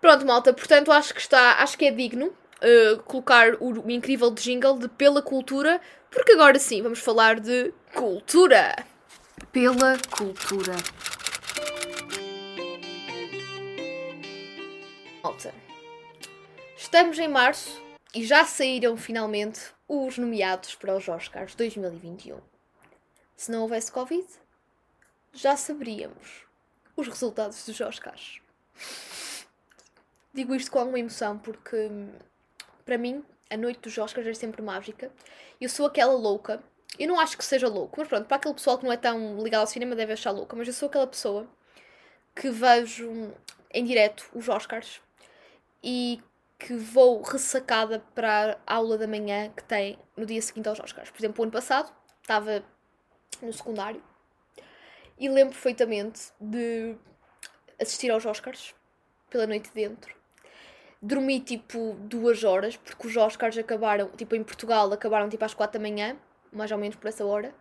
Pronto, 0.00 0.26
malta, 0.26 0.52
portanto 0.52 0.92
acho 0.92 1.14
que 1.14 1.20
está, 1.20 1.62
acho 1.62 1.78
que 1.78 1.86
é 1.86 1.90
digno 1.90 2.26
uh, 2.26 3.02
colocar 3.04 3.54
o, 3.60 3.86
o 3.86 3.90
incrível 3.90 4.30
jingle 4.32 4.78
de 4.78 4.88
Pela 4.88 5.22
Cultura, 5.22 5.80
porque 6.10 6.32
agora 6.32 6.58
sim 6.58 6.82
vamos 6.82 6.98
falar 6.98 7.40
de 7.40 7.72
cultura 7.94 8.74
pela 9.52 9.98
cultura. 10.16 10.74
Malta, 15.22 15.54
estamos 16.76 17.18
em 17.18 17.28
março 17.28 17.82
e 18.14 18.24
já 18.24 18.44
saíram 18.44 18.96
finalmente 18.96 19.60
os 19.86 20.16
nomeados 20.18 20.74
para 20.74 20.96
os 20.96 21.08
Oscars 21.08 21.54
2021. 21.54 22.40
Se 23.36 23.50
não 23.50 23.62
houvesse 23.62 23.92
Covid, 23.92 24.26
já 25.32 25.56
saberíamos 25.56 26.46
os 26.96 27.06
resultados 27.06 27.64
dos 27.66 27.80
Oscars. 27.80 28.40
Digo 30.32 30.54
isto 30.54 30.70
com 30.70 30.78
alguma 30.78 30.98
emoção 30.98 31.38
porque, 31.38 31.90
para 32.84 32.96
mim, 32.96 33.24
a 33.50 33.56
noite 33.56 33.80
dos 33.80 33.98
Oscars 33.98 34.26
é 34.26 34.34
sempre 34.34 34.62
mágica. 34.62 35.10
Eu 35.60 35.68
sou 35.68 35.86
aquela 35.86 36.14
louca 36.14 36.62
eu 36.98 37.08
não 37.08 37.20
acho 37.20 37.36
que 37.36 37.44
seja 37.44 37.68
louco, 37.68 37.94
mas 37.98 38.08
pronto, 38.08 38.26
para 38.26 38.36
aquele 38.36 38.54
pessoal 38.54 38.78
que 38.78 38.84
não 38.84 38.92
é 38.92 38.96
tão 38.96 39.42
ligado 39.42 39.60
ao 39.62 39.66
cinema 39.66 39.94
deve 39.94 40.12
achar 40.12 40.30
louca, 40.30 40.56
mas 40.56 40.66
eu 40.66 40.74
sou 40.74 40.88
aquela 40.88 41.06
pessoa 41.06 41.46
que 42.34 42.50
vejo 42.50 43.32
em 43.72 43.84
direto 43.84 44.28
os 44.34 44.48
Oscars 44.48 45.00
e 45.82 46.20
que 46.58 46.74
vou 46.74 47.20
ressacada 47.22 48.02
para 48.14 48.58
a 48.66 48.74
aula 48.76 48.96
da 48.96 49.06
manhã 49.06 49.50
que 49.50 49.62
tem 49.64 49.98
no 50.16 50.24
dia 50.24 50.40
seguinte 50.40 50.68
aos 50.68 50.80
Oscars. 50.80 51.10
Por 51.10 51.18
exemplo, 51.18 51.40
o 51.40 51.42
ano 51.44 51.52
passado 51.52 51.92
estava 52.22 52.64
no 53.42 53.52
secundário 53.52 54.02
e 55.18 55.28
lembro 55.28 55.52
perfeitamente 55.52 56.32
de 56.40 56.96
assistir 57.80 58.10
aos 58.10 58.24
Oscars 58.24 58.74
pela 59.28 59.46
noite 59.46 59.70
dentro. 59.74 60.14
Dormi 61.00 61.40
tipo 61.40 61.94
duas 62.00 62.42
horas, 62.42 62.76
porque 62.76 63.06
os 63.06 63.16
Oscars 63.16 63.56
acabaram, 63.58 64.08
tipo 64.10 64.34
em 64.34 64.42
Portugal, 64.42 64.90
acabaram 64.92 65.28
tipo 65.28 65.44
às 65.44 65.52
quatro 65.52 65.78
da 65.78 65.88
manhã 65.88 66.16
mais 66.52 66.70
ou 66.70 66.78
menos 66.78 66.96
por 66.96 67.08
essa 67.08 67.24
hora. 67.24 67.54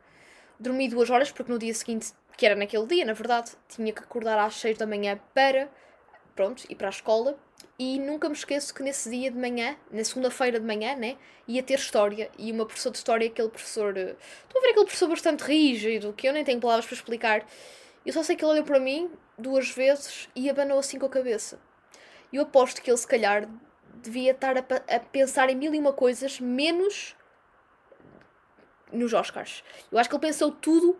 Dormi 0.59 0.87
duas 0.87 1.09
horas 1.09 1.31
porque 1.31 1.51
no 1.51 1.59
dia 1.59 1.73
seguinte, 1.73 2.13
que 2.37 2.45
era 2.45 2.55
naquele 2.55 2.85
dia, 2.85 3.05
na 3.05 3.13
verdade, 3.13 3.51
tinha 3.67 3.91
que 3.91 3.99
acordar 3.99 4.37
às 4.39 4.55
seis 4.55 4.77
da 4.77 4.85
manhã 4.85 5.19
para, 5.33 5.69
pronto, 6.35 6.63
ir 6.69 6.75
para 6.75 6.87
a 6.87 6.89
escola. 6.89 7.37
e 7.77 7.99
nunca 7.99 8.29
me 8.29 8.35
esqueço 8.35 8.73
que 8.73 8.81
nesse 8.81 9.09
dia 9.09 9.29
de 9.29 9.37
manhã, 9.37 9.75
na 9.91 10.03
segunda-feira 10.03 10.59
de 10.59 10.65
manhã, 10.65 10.95
né, 10.95 11.17
ia 11.47 11.61
ter 11.61 11.73
história 11.73 12.29
e 12.37 12.51
uma 12.51 12.65
professora 12.65 12.93
de 12.93 12.97
história, 12.99 13.27
aquele 13.27 13.49
professor, 13.49 13.97
eh, 13.97 14.15
estou 14.43 14.59
a 14.59 14.61
ver 14.61 14.69
aquele 14.69 14.85
professor 14.85 15.09
bastante 15.09 15.41
rígido, 15.43 16.13
que 16.13 16.27
eu 16.27 16.33
nem 16.33 16.43
tenho 16.43 16.59
palavras 16.61 16.85
para 16.85 16.95
explicar. 16.95 17.45
Eu 18.05 18.13
só 18.13 18.23
sei 18.23 18.35
que 18.35 18.45
ele 18.45 18.53
olhou 18.53 18.63
para 18.63 18.79
mim 18.79 19.11
duas 19.37 19.69
vezes 19.71 20.29
e 20.35 20.49
abanou 20.49 20.79
assim 20.79 20.97
com 20.97 21.05
a 21.05 21.09
cabeça. 21.09 21.59
Eu 22.31 22.43
aposto 22.43 22.81
que 22.81 22.89
ele 22.89 22.97
se 22.97 23.07
calhar 23.07 23.49
devia 24.01 24.31
estar 24.31 24.57
a, 24.57 24.95
a 24.95 24.99
pensar 24.99 25.49
em 25.49 25.55
mil 25.55 25.73
e 25.73 25.79
uma 25.79 25.91
coisas, 25.91 26.39
menos 26.39 27.15
nos 28.91 29.13
Oscars. 29.13 29.63
Eu 29.91 29.97
acho 29.97 30.09
que 30.09 30.15
ele 30.15 30.21
pensou 30.21 30.51
tudo 30.51 30.97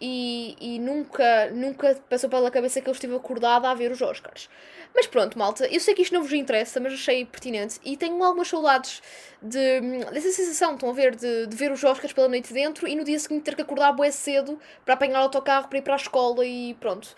e, 0.00 0.56
e 0.58 0.78
nunca, 0.78 1.50
nunca 1.50 1.94
passou 2.08 2.30
pela 2.30 2.50
cabeça 2.50 2.80
que 2.80 2.88
eu 2.88 2.92
estive 2.92 3.14
acordada 3.14 3.68
a 3.68 3.74
ver 3.74 3.92
os 3.92 4.00
Oscars. 4.00 4.48
Mas 4.94 5.06
pronto, 5.06 5.38
malta, 5.38 5.66
eu 5.66 5.78
sei 5.78 5.94
que 5.94 6.02
isto 6.02 6.14
não 6.14 6.22
vos 6.22 6.32
interessa, 6.32 6.80
mas 6.80 6.94
achei 6.94 7.24
pertinente 7.24 7.78
e 7.84 7.96
tenho 7.96 8.22
algumas 8.24 8.48
saudades 8.48 9.02
de, 9.42 9.80
dessa 10.12 10.30
sensação, 10.32 10.74
estão 10.74 10.88
a 10.88 10.92
ver, 10.92 11.14
de, 11.14 11.46
de 11.46 11.56
ver 11.56 11.70
os 11.70 11.84
Oscars 11.84 12.12
pela 12.12 12.28
noite 12.28 12.52
dentro 12.52 12.88
e 12.88 12.96
no 12.96 13.04
dia 13.04 13.18
seguinte 13.18 13.44
ter 13.44 13.54
que 13.54 13.62
acordar 13.62 13.92
bué 13.92 14.10
cedo 14.10 14.58
para 14.84 14.94
apanhar 14.94 15.20
o 15.20 15.24
autocarro 15.24 15.68
para 15.68 15.78
ir 15.78 15.82
para 15.82 15.94
a 15.94 15.96
escola 15.96 16.44
e 16.46 16.74
pronto. 16.74 17.14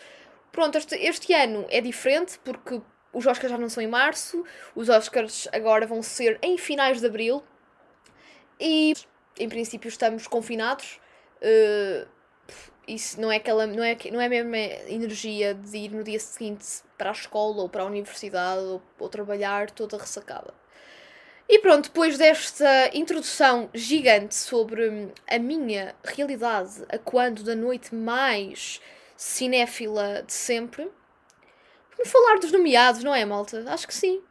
Pronto, 0.50 0.76
este, 0.76 0.96
este 0.96 1.32
ano 1.32 1.64
é 1.70 1.80
diferente 1.80 2.38
porque 2.44 2.82
os 3.12 3.26
Oscars 3.26 3.50
já 3.50 3.58
não 3.58 3.68
são 3.68 3.82
em 3.82 3.86
março, 3.86 4.44
os 4.74 4.88
Oscars 4.88 5.48
agora 5.52 5.86
vão 5.86 6.02
ser 6.02 6.38
em 6.42 6.58
finais 6.58 7.00
de 7.00 7.06
abril 7.06 7.42
e 8.60 8.94
em 9.38 9.48
princípio 9.48 9.88
estamos 9.88 10.26
confinados. 10.26 11.00
Uh, 11.40 12.06
isso 12.86 13.20
não 13.20 13.30
é 13.30 13.36
aquela 13.36 13.66
não 13.66 13.82
é 13.82 13.96
não 14.10 14.20
é 14.20 14.26
a 14.26 14.28
mesma 14.28 14.58
energia 14.58 15.54
de 15.54 15.76
ir 15.76 15.90
no 15.90 16.02
dia 16.02 16.18
seguinte 16.18 16.66
para 16.98 17.10
a 17.10 17.12
escola 17.12 17.62
ou 17.62 17.68
para 17.68 17.82
a 17.82 17.86
universidade 17.86 18.60
ou, 18.62 18.82
ou 18.98 19.08
trabalhar 19.08 19.70
toda 19.70 19.96
ressacada. 19.96 20.52
E 21.48 21.58
pronto, 21.58 21.84
depois 21.84 22.16
desta 22.16 22.90
introdução 22.94 23.68
gigante 23.74 24.34
sobre 24.34 25.12
a 25.28 25.38
minha 25.38 25.94
realidade 26.02 26.84
a 26.88 26.98
quando 26.98 27.42
da 27.42 27.54
noite 27.54 27.94
mais 27.94 28.80
cinéfila 29.16 30.22
de 30.26 30.32
sempre, 30.32 30.90
vamos 31.96 32.10
falar 32.10 32.38
dos 32.38 32.52
nomeados, 32.52 33.04
não 33.04 33.14
é, 33.14 33.24
malta? 33.24 33.64
Acho 33.68 33.86
que 33.86 33.94
sim. 33.94 34.22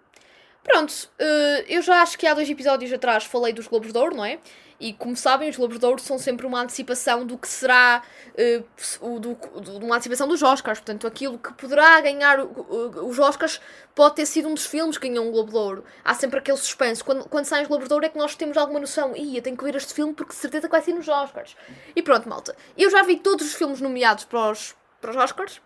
Pronto, 0.63 1.09
eh, 1.19 1.65
eu 1.67 1.81
já 1.81 2.01
acho 2.01 2.17
que 2.17 2.27
há 2.27 2.33
dois 2.33 2.49
episódios 2.49 2.91
atrás 2.93 3.23
falei 3.23 3.53
dos 3.53 3.67
Globos 3.67 3.91
de 3.91 3.97
Ouro, 3.97 4.15
não 4.15 4.25
é? 4.25 4.39
E 4.81 4.93
como 4.93 5.15
sabem, 5.15 5.47
os 5.47 5.55
Globos 5.55 5.77
de 5.77 5.85
Ouro 5.85 6.01
são 6.01 6.17
sempre 6.17 6.43
uma 6.47 6.59
antecipação 6.59 7.23
do 7.23 7.37
que 7.37 7.47
será 7.47 8.01
uh, 8.33 9.19
do, 9.19 9.35
do, 9.35 9.77
uma 9.77 9.97
antecipação 9.97 10.27
dos 10.27 10.41
Oscars. 10.41 10.79
Portanto, 10.79 11.05
aquilo 11.05 11.37
que 11.37 11.53
poderá 11.53 12.01
ganhar 12.01 12.39
os 12.39 13.19
Oscars 13.19 13.61
pode 13.93 14.15
ter 14.15 14.25
sido 14.25 14.49
um 14.49 14.55
dos 14.55 14.65
filmes 14.65 14.97
que 14.97 15.07
ganhou 15.07 15.27
um 15.27 15.31
Globo 15.31 15.51
de 15.51 15.57
Ouro. 15.57 15.85
Há 16.03 16.15
sempre 16.15 16.39
aquele 16.39 16.57
suspense. 16.57 17.03
Quando, 17.03 17.29
quando 17.29 17.45
saem 17.45 17.61
os 17.61 17.67
Globos 17.67 17.87
de 17.87 17.93
Ouro 17.93 18.07
é 18.07 18.09
que 18.09 18.17
nós 18.17 18.35
temos 18.35 18.57
alguma 18.57 18.79
noção. 18.79 19.15
Ih, 19.15 19.37
eu 19.37 19.43
tenho 19.43 19.55
que 19.55 19.63
ver 19.63 19.75
este 19.75 19.93
filme 19.93 20.15
porque 20.15 20.33
certeza 20.33 20.67
que 20.67 20.71
vai 20.71 20.81
ser 20.81 20.93
nos 20.93 21.07
Oscars. 21.07 21.55
E 21.95 22.01
pronto, 22.01 22.27
malta. 22.27 22.55
Eu 22.75 22.89
já 22.89 23.03
vi 23.03 23.17
todos 23.17 23.45
os 23.45 23.53
filmes 23.53 23.79
nomeados 23.81 24.25
para 24.25 24.49
os, 24.49 24.75
para 24.99 25.11
os 25.11 25.15
Oscars. 25.15 25.61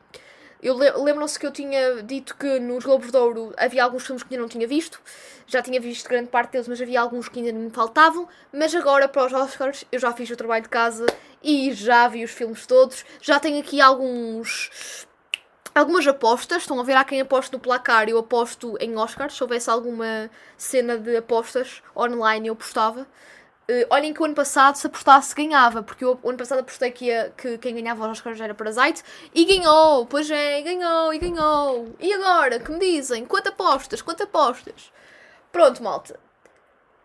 Eu 0.66 0.76
lembram-se 0.76 1.38
que 1.38 1.46
eu 1.46 1.52
tinha 1.52 2.02
dito 2.02 2.36
que 2.36 2.60
nos 2.60 2.84
Globos 2.84 3.12
de 3.12 3.18
Ouro 3.18 3.54
havia 3.56 3.84
alguns 3.84 4.04
filmes 4.04 4.24
que 4.24 4.34
ainda 4.34 4.42
não 4.42 4.50
tinha 4.50 4.68
visto. 4.68 5.00
Já 5.46 5.62
tinha 5.62 5.80
visto 5.80 6.10
grande 6.10 6.30
parte 6.30 6.54
deles, 6.54 6.68
mas 6.68 6.82
havia 6.82 7.00
alguns 7.00 7.30
que 7.30 7.38
ainda 7.38 7.54
me 7.54 7.70
faltavam. 7.70 8.28
Mas 8.52 8.74
agora, 8.74 9.08
para 9.08 9.28
os 9.28 9.32
Oscars, 9.32 9.86
eu 9.92 10.00
já 10.00 10.12
fiz 10.12 10.28
o 10.32 10.36
trabalho 10.36 10.64
de 10.64 10.70
casa 10.70 11.06
e 11.44 11.72
já 11.72 12.08
vi 12.08 12.24
os 12.24 12.32
filmes 12.32 12.66
todos. 12.66 13.06
Já 13.22 13.40
tenho 13.40 13.60
aqui 13.60 13.80
alguns. 13.80 15.06
Algumas 15.76 16.08
apostas, 16.08 16.64
estão 16.64 16.80
a 16.80 16.84
ver? 16.84 16.96
Há 16.96 17.04
quem 17.04 17.22
aposte 17.22 17.54
no 17.54 17.60
placar, 17.60 18.10
eu 18.10 18.18
aposto 18.18 18.76
em 18.80 18.98
Oscars. 18.98 19.36
Se 19.36 19.44
houvesse 19.44 19.70
alguma 19.70 20.32
cena 20.58 20.98
de 20.98 21.16
apostas 21.16 21.84
online, 21.96 22.48
eu 22.48 22.54
apostava. 22.54 23.06
Uh, 23.68 23.88
olhem 23.90 24.14
que 24.14 24.22
o 24.22 24.26
ano 24.26 24.36
passado, 24.36 24.76
se 24.76 24.86
apostasse, 24.86 25.34
ganhava, 25.34 25.82
porque 25.82 26.06
eu, 26.06 26.20
o 26.22 26.30
ano 26.30 26.38
passado 26.38 26.60
apostei 26.60 26.92
que, 26.92 27.06
ia, 27.06 27.34
que 27.36 27.58
quem 27.58 27.74
ganhava 27.74 28.04
os 28.06 28.12
Oscars 28.12 28.40
era 28.40 28.54
Parasite 28.54 29.02
e 29.34 29.44
ganhou, 29.44 30.06
pois 30.06 30.30
é, 30.30 30.62
ganhou 30.62 31.12
e 31.12 31.18
ganhou. 31.18 31.96
E 32.00 32.14
agora, 32.14 32.60
que 32.60 32.72
me 32.72 32.78
dizem? 32.78 33.26
Quanto 33.26 33.50
apostas? 33.50 34.04
Quanto 34.04 34.22
apostas? 34.22 34.92
Pronto, 35.52 35.82
malta. 35.82 36.20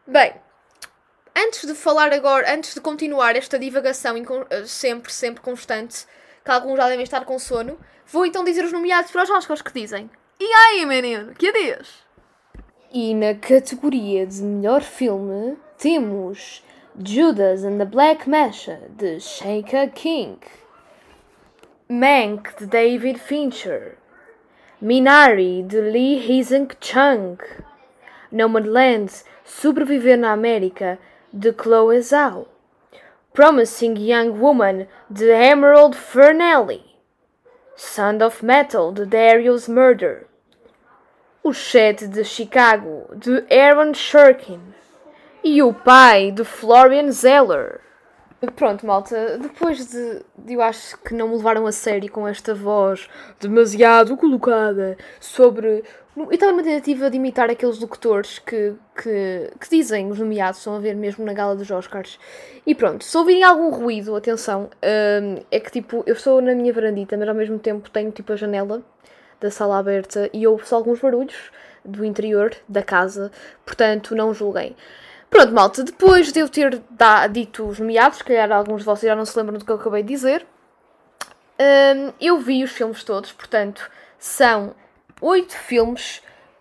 Bem, 0.07 0.35
antes 1.35 1.67
de 1.67 1.75
falar 1.75 2.13
agora, 2.13 2.53
antes 2.53 2.75
de 2.75 2.81
continuar 2.83 3.37
esta 3.37 3.59
divagação 3.59 4.17
eh, 4.51 4.65
sempre, 4.67 5.11
sempre 5.13 5.41
constante, 5.41 6.05
que 6.45 6.51
alguns 6.51 6.77
já 6.77 6.89
devem 6.89 7.05
estar 7.05 7.25
com 7.25 7.39
sono, 7.39 7.79
vou 8.07 8.27
então 8.27 8.45
dizer 8.45 8.67
os 8.67 8.73
nomeados 8.73 9.11
para 9.11 9.23
os 9.23 9.31
Oscars 9.31 9.63
que 9.63 9.73
dizem. 9.73 10.11
E 10.39 10.45
aí, 10.45 10.85
menino, 10.85 11.33
que 11.35 11.53
diz? 11.53 11.89
E 12.93 13.15
na 13.15 13.35
categoria 13.35 14.27
de 14.27 14.43
melhor 14.43 14.83
filme 14.83 15.57
temos 15.81 16.61
Judas 17.03 17.65
and 17.65 17.81
the 17.81 17.87
Black 17.87 18.27
Mesa 18.27 18.81
de 18.99 19.17
Sheikha 19.17 19.95
King, 19.95 20.37
Mank 21.89 22.55
de 22.59 22.67
David 22.67 23.19
Fincher, 23.19 23.97
Minari 24.83 25.67
de 25.67 25.81
Lee 25.81 26.21
Hiseng 26.21 26.71
Chung, 26.81 27.39
Nomadland 28.31 29.23
Sobreviver 29.43 30.19
na 30.19 30.35
América 30.35 30.99
de 31.33 31.51
Chloe 31.51 32.01
Zhao, 32.01 32.47
Promising 33.33 33.97
Young 33.97 34.39
Woman 34.39 34.87
de 35.11 35.31
Emerald 35.33 35.95
Fernelli, 35.95 36.83
Sound 37.75 38.21
of 38.21 38.43
Metal 38.43 38.93
de 38.93 39.07
Darius 39.07 39.67
Murder, 39.67 40.27
o 41.43 41.55
Sete 41.55 42.07
de 42.07 42.23
Chicago, 42.23 43.09
de 43.17 43.47
Aaron 43.51 43.95
Shurkin, 43.95 44.75
e 45.43 45.63
o 45.63 45.73
pai 45.73 46.31
de 46.31 46.45
Florian 46.45 47.11
Zeller. 47.11 47.81
Pronto, 48.57 48.87
malta, 48.87 49.37
depois 49.37 49.91
de, 49.91 50.23
de, 50.39 50.55
eu 50.55 50.63
acho 50.63 50.97
que 50.99 51.13
não 51.13 51.29
me 51.29 51.37
levaram 51.37 51.67
a 51.67 51.73
sério 51.73 52.11
com 52.11 52.27
esta 52.27 52.55
voz 52.55 53.07
demasiado 53.39 54.17
colocada 54.17 54.97
sobre. 55.21 55.85
Eu 56.17 56.31
estava 56.33 56.53
numa 56.53 56.63
tentativa 56.63 57.11
de 57.11 57.17
imitar 57.19 57.51
aqueles 57.51 57.79
locutores 57.79 58.39
que, 58.39 58.75
que, 58.97 59.51
que 59.61 59.71
dizem 59.71 60.11
os 60.11 60.19
nomeados, 60.19 60.59
estão 60.59 60.75
a 60.75 60.79
ver 60.79 60.95
mesmo 60.95 61.25
na 61.25 61.35
gala 61.35 61.55
dos 61.55 61.71
Oscars. 61.71 62.19
E 62.67 62.75
pronto, 62.75 63.05
se 63.05 63.17
ouvirem 63.17 63.45
algum 63.45 63.71
ruído, 63.71 64.17
atenção, 64.17 64.71
hum, 65.23 65.43
é 65.51 65.61
que 65.61 65.71
tipo, 65.71 66.03
eu 66.07 66.15
estou 66.15 66.41
na 66.41 66.55
minha 66.55 66.73
varandita, 66.73 67.17
mas 67.19 67.29
ao 67.29 67.35
mesmo 67.35 67.59
tempo 67.59 67.91
tenho 67.91 68.11
tipo 68.11 68.33
a 68.33 68.37
janela 68.37 68.83
da 69.39 69.51
sala 69.51 69.79
aberta 69.79 70.31
e 70.33 70.47
ouço 70.47 70.75
alguns 70.75 70.99
barulhos 70.99 71.51
do 71.85 72.05
interior 72.05 72.55
da 72.69 72.83
casa, 72.83 73.31
portanto 73.65 74.15
não 74.15 74.33
julguem. 74.33 74.75
Pronto, 75.31 75.53
malta, 75.53 75.85
depois 75.85 76.33
de 76.33 76.41
eu 76.41 76.49
ter 76.49 76.83
dito 77.31 77.65
os 77.67 77.79
nomeados, 77.79 78.19
se 78.19 78.25
calhar 78.25 78.51
alguns 78.51 78.81
de 78.81 78.85
vocês 78.85 79.09
já 79.09 79.15
não 79.15 79.25
se 79.25 79.39
lembram 79.39 79.59
do 79.59 79.65
que 79.65 79.71
eu 79.71 79.77
acabei 79.77 80.03
de 80.03 80.09
dizer, 80.09 80.45
hum, 81.59 82.13
eu 82.21 82.39
vi 82.41 82.65
os 82.65 82.73
filmes 82.73 83.05
todos, 83.05 83.31
portanto 83.31 83.89
são 84.19 84.75
oito 85.21 85.57
filmes 85.57 86.21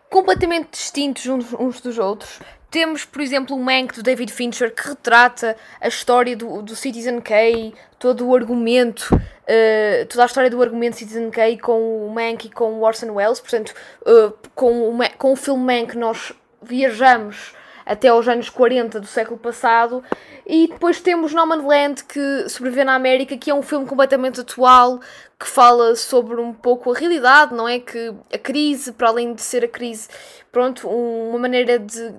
completamente 0.10 0.70
distintos 0.72 1.26
uns, 1.26 1.52
uns 1.54 1.82
dos 1.82 1.98
outros, 1.98 2.40
temos, 2.70 3.04
por 3.04 3.22
exemplo, 3.22 3.56
o 3.56 3.60
Mank 3.60 3.96
do 3.96 4.04
David 4.04 4.32
Fincher 4.32 4.74
que 4.74 4.88
retrata 4.88 5.58
a 5.82 5.88
história 5.88 6.36
do, 6.36 6.62
do 6.62 6.76
Citizen 6.76 7.20
K, 7.20 7.74
todo 7.98 8.28
o 8.28 8.36
argumento, 8.36 9.16
uh, 9.16 10.06
toda 10.08 10.24
a 10.24 10.26
história 10.28 10.50
do 10.52 10.62
argumento 10.62 10.98
Citizen 10.98 11.32
K 11.32 11.58
com 11.58 12.06
o 12.06 12.14
Mank 12.14 12.46
e 12.46 12.52
com 12.52 12.74
o 12.74 12.82
Orson 12.84 13.12
Welles. 13.12 13.40
Portanto, 13.40 13.74
uh, 14.02 14.32
com, 14.54 14.92
o, 14.92 15.00
com 15.18 15.34
o 15.34 15.36
filme 15.36 15.64
Mank 15.64 15.98
nós 15.98 16.32
viajamos 16.62 17.56
até 17.90 18.08
aos 18.10 18.28
anos 18.28 18.52
40 18.52 19.00
do 19.00 19.08
século 19.08 19.40
passado. 19.40 20.04
E 20.46 20.68
depois 20.68 21.02
temos 21.02 21.34
No 21.34 21.44
Man's 21.48 21.66
Land, 21.66 22.04
que 22.04 22.48
sobrevive 22.48 22.84
na 22.84 22.94
América, 22.94 23.36
que 23.36 23.50
é 23.50 23.54
um 23.54 23.64
filme 23.64 23.88
completamente 23.88 24.40
atual, 24.40 25.00
que 25.40 25.48
fala 25.48 25.96
sobre 25.96 26.40
um 26.40 26.54
pouco 26.54 26.94
a 26.94 26.98
realidade, 26.98 27.56
não 27.56 27.68
é? 27.68 27.80
Que 27.80 28.14
a 28.32 28.38
crise, 28.38 28.92
para 28.92 29.08
além 29.08 29.34
de 29.34 29.42
ser 29.42 29.66
a 29.66 29.68
crise, 29.68 30.08
pronto, 30.52 30.88
uma 30.88 31.40
maneira 31.40 31.80
de, 31.80 32.14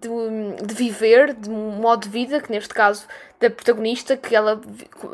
de, 0.00 0.66
de, 0.66 0.74
viver, 0.74 1.34
de 1.34 1.50
um 1.50 1.72
modo 1.72 2.04
de 2.04 2.08
vida, 2.08 2.40
que 2.40 2.50
neste 2.50 2.72
caso 2.72 3.06
da 3.38 3.50
protagonista, 3.50 4.16
que 4.16 4.34
ela 4.34 4.58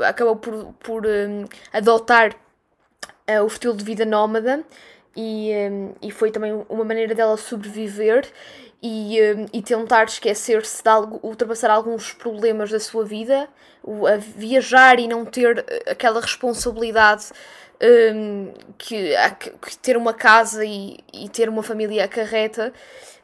acabou 0.06 0.36
por, 0.36 0.72
por 0.74 1.04
um, 1.04 1.46
adotar 1.72 2.36
uh, 3.28 3.42
o 3.42 3.46
estilo 3.48 3.74
de 3.74 3.84
vida 3.84 4.04
nómada 4.04 4.64
e, 5.16 5.50
um, 5.68 5.94
e 6.00 6.12
foi 6.12 6.30
também 6.30 6.64
uma 6.68 6.84
maneira 6.84 7.12
dela 7.12 7.36
sobreviver 7.36 8.30
e, 8.82 9.20
um, 9.20 9.46
e 9.52 9.62
tentar 9.62 10.04
esquecer-se 10.04 10.82
de 10.82 10.88
algo, 10.88 11.20
ultrapassar 11.22 11.70
alguns 11.70 12.12
problemas 12.12 12.70
da 12.70 12.80
sua 12.80 13.04
vida, 13.04 13.48
a 14.08 14.16
viajar 14.16 14.98
e 14.98 15.06
não 15.06 15.24
ter 15.24 15.58
uh, 15.58 15.90
aquela 15.90 16.20
responsabilidade 16.20 17.26
um, 18.14 18.52
que, 18.76 19.14
que, 19.62 19.78
ter 19.78 19.96
uma 19.96 20.12
casa 20.12 20.64
e, 20.64 20.98
e 21.12 21.28
ter 21.28 21.48
uma 21.48 21.62
família 21.62 22.04
acarreta. 22.04 22.72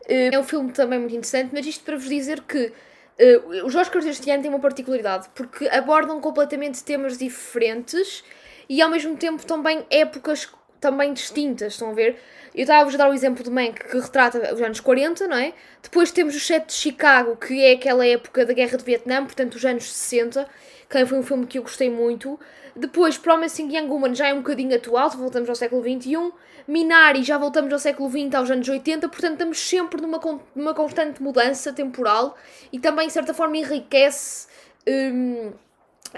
Uh, 0.09 0.35
é 0.35 0.39
um 0.39 0.45
filme 0.45 0.73
também 0.73 0.99
muito 0.99 1.15
interessante, 1.15 1.51
mas 1.53 1.67
isto 1.67 1.85
para 1.85 1.97
vos 1.97 2.09
dizer 2.09 2.43
que 2.43 2.67
uh, 2.67 3.67
os 3.67 3.75
Oscars 3.75 4.05
deste 4.05 4.31
ano 4.31 4.43
têm 4.43 4.51
uma 4.51 4.61
particularidade, 4.61 5.29
porque 5.35 5.69
abordam 5.69 6.21
completamente 6.21 6.83
temas 6.85 7.17
diferentes 7.17 8.25
e 8.69 8.83
ao 8.83 8.91
mesmo 8.91 9.17
tempo 9.17 9.45
também 9.47 9.87
épocas 9.91 10.49
também 10.87 11.13
distintas, 11.13 11.73
estão 11.73 11.91
a 11.91 11.93
ver? 11.93 12.17
Eu 12.55 12.63
estava 12.63 12.89
a 12.89 12.97
dar 12.97 13.11
o 13.11 13.13
exemplo 13.13 13.43
do 13.43 13.51
Mank 13.51 13.85
que 13.85 13.99
retrata 13.99 14.55
os 14.55 14.63
anos 14.63 14.79
40, 14.79 15.27
não 15.27 15.37
é? 15.37 15.53
Depois 15.83 16.13
temos 16.13 16.37
o 16.37 16.41
Sete 16.41 16.69
de 16.69 16.73
Chicago, 16.75 17.37
que 17.37 17.61
é 17.61 17.73
aquela 17.73 18.07
época 18.07 18.47
da 18.47 18.53
Guerra 18.53 18.79
do 18.79 18.85
Vietnã, 18.85 19.25
portanto 19.25 19.57
os 19.57 19.65
anos 19.65 19.93
60, 19.93 20.49
que 20.89 21.07
foi 21.07 21.19
um 21.19 21.23
filme 21.25 21.45
que 21.47 21.59
eu 21.59 21.63
gostei 21.63 21.91
muito. 21.91 22.39
Depois 22.75 23.19
Promising 23.19 23.77
Young 23.77 23.89
Woman 23.89 24.15
já 24.15 24.29
é 24.29 24.35
um 24.35 24.39
bocadinho 24.39 24.77
atual, 24.77 25.11
voltamos 25.11 25.49
ao 25.49 25.57
século 25.57 25.83
XXI. 25.83 26.33
Minari 26.69 27.23
já 27.25 27.37
voltamos 27.37 27.73
ao 27.73 27.79
século 27.79 28.09
XX, 28.09 28.35
aos 28.35 28.51
anos 28.51 28.69
80, 28.69 29.09
portanto 29.09 29.33
estamos 29.33 29.59
sempre 29.59 30.01
numa, 30.01 30.21
numa 30.55 30.73
constante 30.73 31.23
mudança 31.23 31.73
temporal 31.73 32.37
e 32.73 32.79
também, 32.79 33.09
de 33.09 33.13
certa 33.13 33.35
forma, 33.35 33.57
enriquece. 33.57 34.47
Hum, 34.87 35.53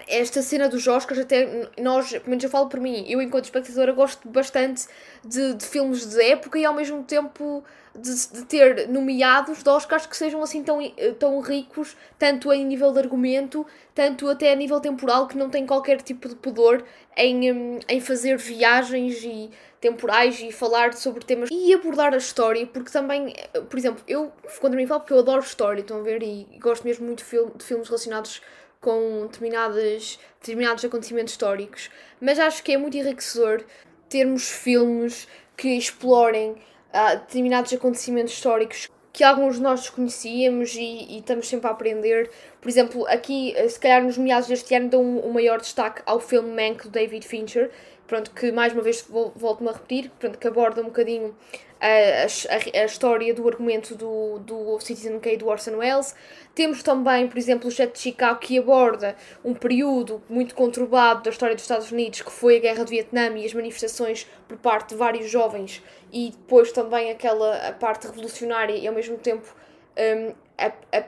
esta 0.07 0.43
cena 0.43 0.69
dos 0.69 0.87
Oscars, 0.87 1.21
até 1.21 1.69
nós, 1.79 2.11
pelo 2.11 2.29
menos 2.29 2.45
eu 2.45 2.51
falo 2.51 2.69
por 2.69 2.81
mim, 2.81 3.05
eu 3.09 3.21
enquanto 3.21 3.45
espectadora 3.45 3.93
gosto 3.93 4.29
bastante 4.29 4.87
de, 5.25 5.55
de 5.55 5.65
filmes 5.67 6.07
de 6.07 6.23
época 6.23 6.59
e 6.59 6.65
ao 6.65 6.75
mesmo 6.75 7.03
tempo 7.03 7.65
de, 7.95 8.29
de, 8.29 8.45
ter 8.45 8.89
nomeados 8.89 9.63
de 9.63 9.69
Oscars 9.69 10.07
que 10.07 10.17
sejam 10.17 10.43
assim 10.43 10.63
tão, 10.63 10.79
tão 11.19 11.41
ricos, 11.41 11.97
tanto 12.19 12.53
em 12.53 12.65
nível 12.65 12.93
de 12.93 12.99
argumento, 13.01 13.67
tanto 13.95 14.29
até 14.29 14.53
a 14.53 14.57
nível 14.57 14.81
temporal, 14.81 15.27
que 15.27 15.37
não 15.37 15.51
tem 15.51 15.67
qualquer 15.67 16.01
tipo 16.01 16.29
de 16.29 16.37
pudor 16.37 16.85
em, 17.17 17.53
hum, 17.53 17.79
em 17.89 18.01
fazer 18.01 18.37
viagens 18.37 19.23
e 19.25 19.51
temporais 19.81 20.41
e 20.41 20.51
falar 20.51 20.93
sobre 20.95 21.25
temas 21.25 21.49
e 21.53 21.73
abordar 21.73 22.13
a 22.13 22.17
história, 22.17 22.67
porque 22.67 22.91
também, 22.91 23.35
por 23.69 23.79
exemplo, 23.79 24.03
eu, 24.09 24.33
quando 24.61 24.75
me 24.75 24.87
falo, 24.87 25.01
porque 25.01 25.13
eu 25.13 25.19
adoro 25.19 25.41
história, 25.41 25.81
estão 25.81 25.99
a 25.99 26.03
ver, 26.03 26.23
e 26.23 26.47
gosto 26.61 26.85
mesmo 26.85 27.07
muito 27.07 27.25
de 27.25 27.65
filmes 27.65 27.89
relacionados 27.89 28.43
com 28.81 29.27
determinadas, 29.27 30.19
determinados 30.41 30.85
acontecimentos 30.85 31.33
históricos, 31.33 31.91
mas 32.21 32.39
acho 32.39 32.63
que 32.63 32.73
é 32.73 32.79
muito 32.79 32.97
enriquecedor 32.97 33.65
termos 34.09 34.49
filmes 34.49 35.29
que 35.57 35.77
explorem 35.77 36.53
uh, 36.53 37.19
determinados 37.21 37.73
acontecimentos 37.73 38.33
históricos 38.33 38.89
que 39.13 39.25
alguns 39.25 39.57
de 39.57 39.63
nós 39.63 39.81
desconhecíamos 39.81 40.77
e, 40.77 40.81
e, 40.81 41.19
estamos 41.19 41.49
sempre 41.49 41.67
a 41.67 41.73
aprender. 41.73 42.31
Por 42.61 42.69
exemplo, 42.69 43.05
aqui, 43.09 43.53
se 43.69 43.81
calhar 43.81 44.01
nos 44.01 44.17
meados 44.17 44.47
deste 44.49 44.73
ano, 44.77 44.89
dão 44.89 45.03
um, 45.03 45.27
um 45.27 45.33
maior 45.33 45.59
destaque 45.59 46.03
ao 46.07 46.21
filme 46.21 46.51
Mank 46.51 46.85
do 46.85 46.91
David 46.91 47.27
Fincher, 47.27 47.69
pronto, 48.09 48.31
que 48.31 48.51
mais 48.51 48.73
uma 48.73 48.83
vez 48.83 49.07
volto-me 49.37 49.69
a 49.69 49.73
repetir, 49.73 50.11
pronto, 50.19 50.39
que 50.39 50.49
aborda 50.49 50.81
um 50.81 50.87
bocadinho 50.87 51.37
a, 51.79 51.87
a, 51.87 52.81
a, 52.83 52.85
história 52.85 53.33
do 53.35 53.47
argumento 53.47 53.95
do, 53.95 54.39
do 54.41 54.81
Citizen 54.81 55.21
Kane 55.21 55.37
do 55.37 55.47
Orson 55.47 55.77
Welles. 55.77 56.17
Temos 56.55 56.83
também, 56.83 57.29
por 57.29 57.39
exemplo, 57.39 57.69
o 57.69 57.71
Jet 57.71 57.93
de 57.93 57.99
Chicago, 58.01 58.41
que 58.41 58.59
aborda 58.59 59.15
um 59.45 59.55
período 59.55 60.23
muito 60.29 60.55
conturbado 60.55 61.23
da 61.23 61.31
história 61.31 61.55
dos 61.55 61.63
Estados 61.63 61.93
Unidos, 61.93 62.23
que 62.23 62.33
foi 62.33 62.57
a 62.57 62.61
Guerra 62.61 62.85
do 62.85 62.91
Vietnã 62.91 63.29
e 63.37 63.45
as 63.45 63.53
manifestações 63.53 64.27
por 64.49 64.57
parte 64.57 64.91
de 64.91 64.97
vários 64.97 65.31
jovens, 65.31 65.83
e 66.11 66.31
depois 66.31 66.73
também 66.73 67.11
aquela 67.11 67.73
parte 67.79 68.07
revolucionária 68.07 68.75
e 68.75 68.89
ao 68.89 68.95
mesmo 68.95 69.19
tempo 69.19 69.55
um, 69.97 70.35
a, 70.57 70.73
a, 70.97 71.05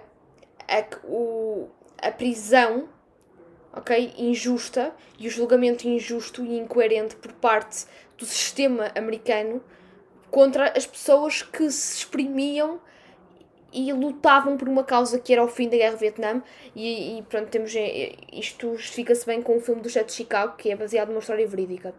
a, 0.69 0.85
o, 1.05 1.69
a 2.01 2.13
prisão 2.13 2.89
ok, 3.73 4.15
injusta 4.17 4.93
e 5.19 5.29
o 5.29 5.31
julgamento 5.31 5.87
injusto 5.87 6.45
e 6.45 6.59
incoerente 6.59 7.17
por 7.17 7.33
parte 7.33 7.85
do 8.19 8.27
sistema 8.27 8.91
americano 8.97 9.63
contra 10.31 10.73
as 10.77 10.87
pessoas 10.87 11.43
que 11.43 11.71
se 11.71 11.99
exprimiam 11.99 12.81
e 13.73 13.93
lutavam 13.93 14.57
por 14.57 14.69
uma 14.69 14.83
causa 14.83 15.19
que 15.19 15.33
era 15.33 15.45
o 15.45 15.49
fim 15.49 15.69
da 15.69 15.77
Guerra 15.77 15.93
do 15.93 15.99
Vietnã 15.99 16.43
e, 16.75 17.19
e 17.19 17.23
pronto, 17.23 17.49
temos 17.49 17.75
eh, 17.75 18.15
isto 18.33 18.75
justifica-se 18.77 19.25
bem 19.25 19.41
com 19.43 19.57
o 19.57 19.61
filme 19.61 19.81
do 19.81 19.89
Jet 19.89 20.07
de 20.07 20.13
Chicago, 20.13 20.57
que 20.57 20.71
é 20.71 20.77
baseado 20.77 21.09
numa 21.09 21.21
história 21.21 21.47
verídica. 21.47 21.95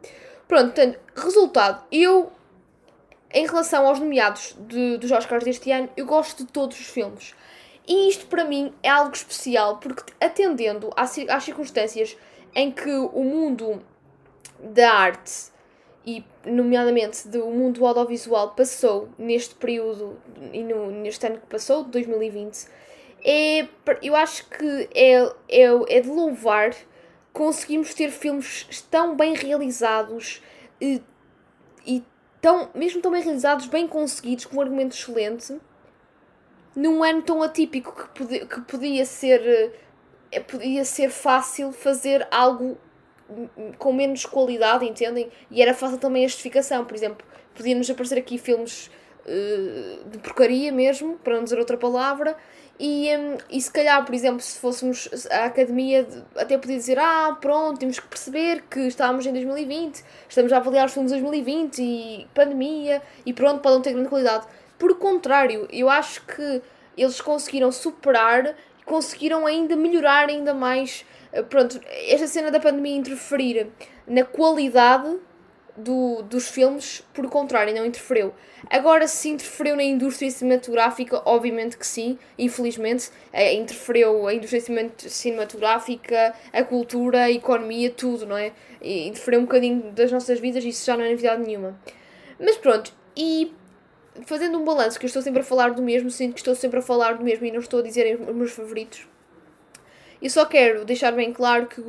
Pronto, 0.48 0.74
portanto, 0.74 1.00
resultado, 1.16 1.84
eu 1.92 2.32
em 3.34 3.46
relação 3.48 3.88
aos 3.88 4.00
nomeados 4.00 4.56
de, 4.68 4.98
dos 4.98 5.12
Oscars 5.12 5.46
deste 5.46 5.72
ano, 5.72 5.90
eu 5.96 6.06
gosto 6.06 6.46
de 6.46 6.52
todos 6.52 6.78
os 6.78 6.88
filmes. 6.88 7.34
E 7.92 8.08
isto 8.08 8.26
para 8.28 8.46
mim 8.46 8.72
é 8.82 8.88
algo 8.88 9.14
especial, 9.14 9.76
porque 9.76 10.14
atendendo 10.18 10.92
às, 10.96 11.12
circunstâncias 11.44 12.16
em 12.56 12.72
que 12.72 12.90
o 12.90 13.22
mundo 13.22 13.82
da 14.64 14.94
arte 14.94 15.52
e 16.06 16.24
nomeadamente 16.46 17.28
do 17.28 17.48
mundo 17.48 17.86
audiovisual 17.86 18.52
passou 18.52 19.10
neste 19.18 19.56
período 19.56 20.18
e 20.54 20.64
no, 20.64 20.90
neste 20.90 21.28
ano 21.28 21.40
que 21.40 21.48
passou, 21.48 21.84
de 21.84 21.90
2020, 21.92 22.66
é, 23.26 23.68
eu 24.02 24.16
acho 24.16 24.48
que 24.48 24.90
é, 24.96 25.24
é, 25.50 25.98
é 25.98 26.00
de 26.00 26.08
louvar 26.08 26.74
conseguimos 27.34 27.94
ter 27.94 28.10
filmes 28.10 28.86
tão 28.90 29.18
bem 29.18 29.34
realizados 29.34 30.42
e, 30.80 31.04
e 31.86 32.02
tão, 32.40 32.70
mesmo 32.74 33.02
tão 33.02 33.12
bem 33.12 33.22
realizados, 33.22 33.66
bem 33.66 33.86
conseguidos, 33.86 34.46
com 34.46 34.56
um 34.56 34.62
argumento 34.62 34.96
excelente, 34.96 35.60
num 36.76 37.04
ano 37.04 37.22
tão 37.22 37.42
atípico 37.44 37.94
que, 37.96 38.10
podia, 38.10 38.46
que 38.46 38.62
podia 38.62 39.06
ser 39.06 39.74
eh, 40.32 40.40
podia 40.40 40.86
ser 40.86 41.10
fácil 41.10 41.72
fazer 41.72 42.26
algo 42.32 42.78
com 43.78 43.94
menos 43.94 44.26
qualidade, 44.26 44.86
entendem? 44.86 45.30
E 45.50 45.62
era 45.62 45.74
fácil 45.74 45.98
também 45.98 46.26
a 46.26 46.28
justificação, 46.28 46.86
por 46.86 46.96
exemplo, 46.96 47.26
podíamos 47.56 47.90
aparecer 47.90 48.18
aqui 48.18 48.38
filmes 48.38 48.90
uh, 49.26 50.10
de 50.10 50.18
porcaria 50.18 50.72
mesmo, 50.72 51.18
para 51.18 51.36
não 51.36 51.44
dizer 51.44 51.58
outra 51.58 51.78
palavra, 51.78 52.36
e, 52.80 53.16
um, 53.16 53.38
e 53.50 53.62
se 53.62 53.72
calhar, 53.72 54.04
por 54.04 54.16
exemplo, 54.16 54.42
se 54.42 54.58
fôssemos 54.58 55.08
a 55.30 55.46
academia, 55.46 56.08
até 56.36 56.58
podia 56.58 56.78
dizer: 56.78 56.98
Ah, 56.98 57.38
pronto, 57.40 57.80
temos 57.80 58.00
que 58.00 58.08
perceber 58.08 58.64
que 58.70 58.80
estamos 58.88 59.26
em 59.26 59.32
2020, 59.34 60.04
estamos 60.28 60.52
a 60.52 60.58
avaliar 60.58 60.88
os 60.88 60.94
filmes 60.94 61.12
de 61.12 61.20
2020 61.20 61.80
e 61.80 62.28
pandemia, 62.34 63.02
e 63.26 63.34
pronto, 63.34 63.62
podem 63.62 63.82
ter 63.82 63.94
grande 63.94 64.10
qualidade. 64.10 64.48
Por 64.82 64.98
contrário, 64.98 65.68
eu 65.72 65.88
acho 65.88 66.26
que 66.26 66.60
eles 66.98 67.22
conseguiram 67.22 67.72
superar, 67.72 68.56
conseguiram 68.84 69.46
ainda 69.46 69.76
melhorar 69.76 70.28
ainda 70.28 70.56
mais 70.56 71.06
eh, 71.32 71.44
pronto, 71.44 71.80
esta 71.86 72.26
cena 72.26 72.50
da 72.50 72.60
pandemia 72.60 72.96
interferir 72.96 73.68
na 74.08 74.24
qualidade 74.24 75.20
do, 75.78 76.24
dos 76.24 76.48
filmes, 76.48 77.06
por 77.14 77.30
contrário, 77.30 77.76
não 77.76 77.86
interferiu. 77.86 78.34
Agora, 78.72 79.08
se 79.08 79.30
interferiu 79.30 79.76
na 79.76 79.84
indústria 79.84 80.32
cinematográfica, 80.32 81.22
obviamente 81.26 81.78
que 81.78 81.86
sim, 81.86 82.18
infelizmente. 82.36 83.12
É, 83.32 83.54
interferiu 83.54 84.28
a 84.28 84.34
indústria 84.34 84.64
cinematográfica, 84.98 86.34
a 86.52 86.64
cultura, 86.64 87.26
a 87.26 87.32
economia, 87.32 87.92
tudo, 87.92 88.26
não 88.26 88.36
é? 88.36 88.52
E 88.82 89.08
interferiu 89.08 89.42
um 89.42 89.44
bocadinho 89.44 89.92
das 89.92 90.12
nossas 90.12 90.40
vidas, 90.40 90.66
isso 90.66 90.84
já 90.84 90.98
não 90.98 91.04
é 91.04 91.12
novidade 91.12 91.44
nenhuma. 91.44 91.80
Mas 92.40 92.58
pronto, 92.58 92.92
e 93.16 93.54
fazendo 94.26 94.60
um 94.60 94.66
balanço, 94.66 95.00
que 95.00 95.06
eu 95.06 95.08
estou 95.08 95.22
sempre 95.22 95.42
a 95.42 95.44
falar 95.44 95.72
do 95.72 95.82
mesmo, 95.82 96.10
sinto 96.10 96.34
que 96.34 96.40
estou 96.40 96.56
sempre 96.56 96.80
a 96.80 96.82
falar 96.82 97.18
do 97.18 97.24
mesmo 97.24 97.46
e 97.46 97.52
não 97.52 97.60
estou 97.60 97.80
a 97.80 97.84
dizer 97.84 98.20
os 98.20 98.36
meus 98.36 98.52
favoritos 98.52 99.08
e 100.22 100.30
só 100.30 100.46
quero 100.46 100.86
deixar 100.86 101.12
bem 101.12 101.34
claro 101.34 101.66
que 101.66 101.82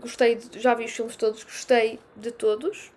gostei, 0.00 0.34
de, 0.34 0.58
já 0.58 0.74
vi 0.74 0.84
os 0.84 0.90
filmes 0.90 1.14
todos, 1.14 1.44
gostei 1.44 2.00
de 2.16 2.32
todos. 2.32 2.90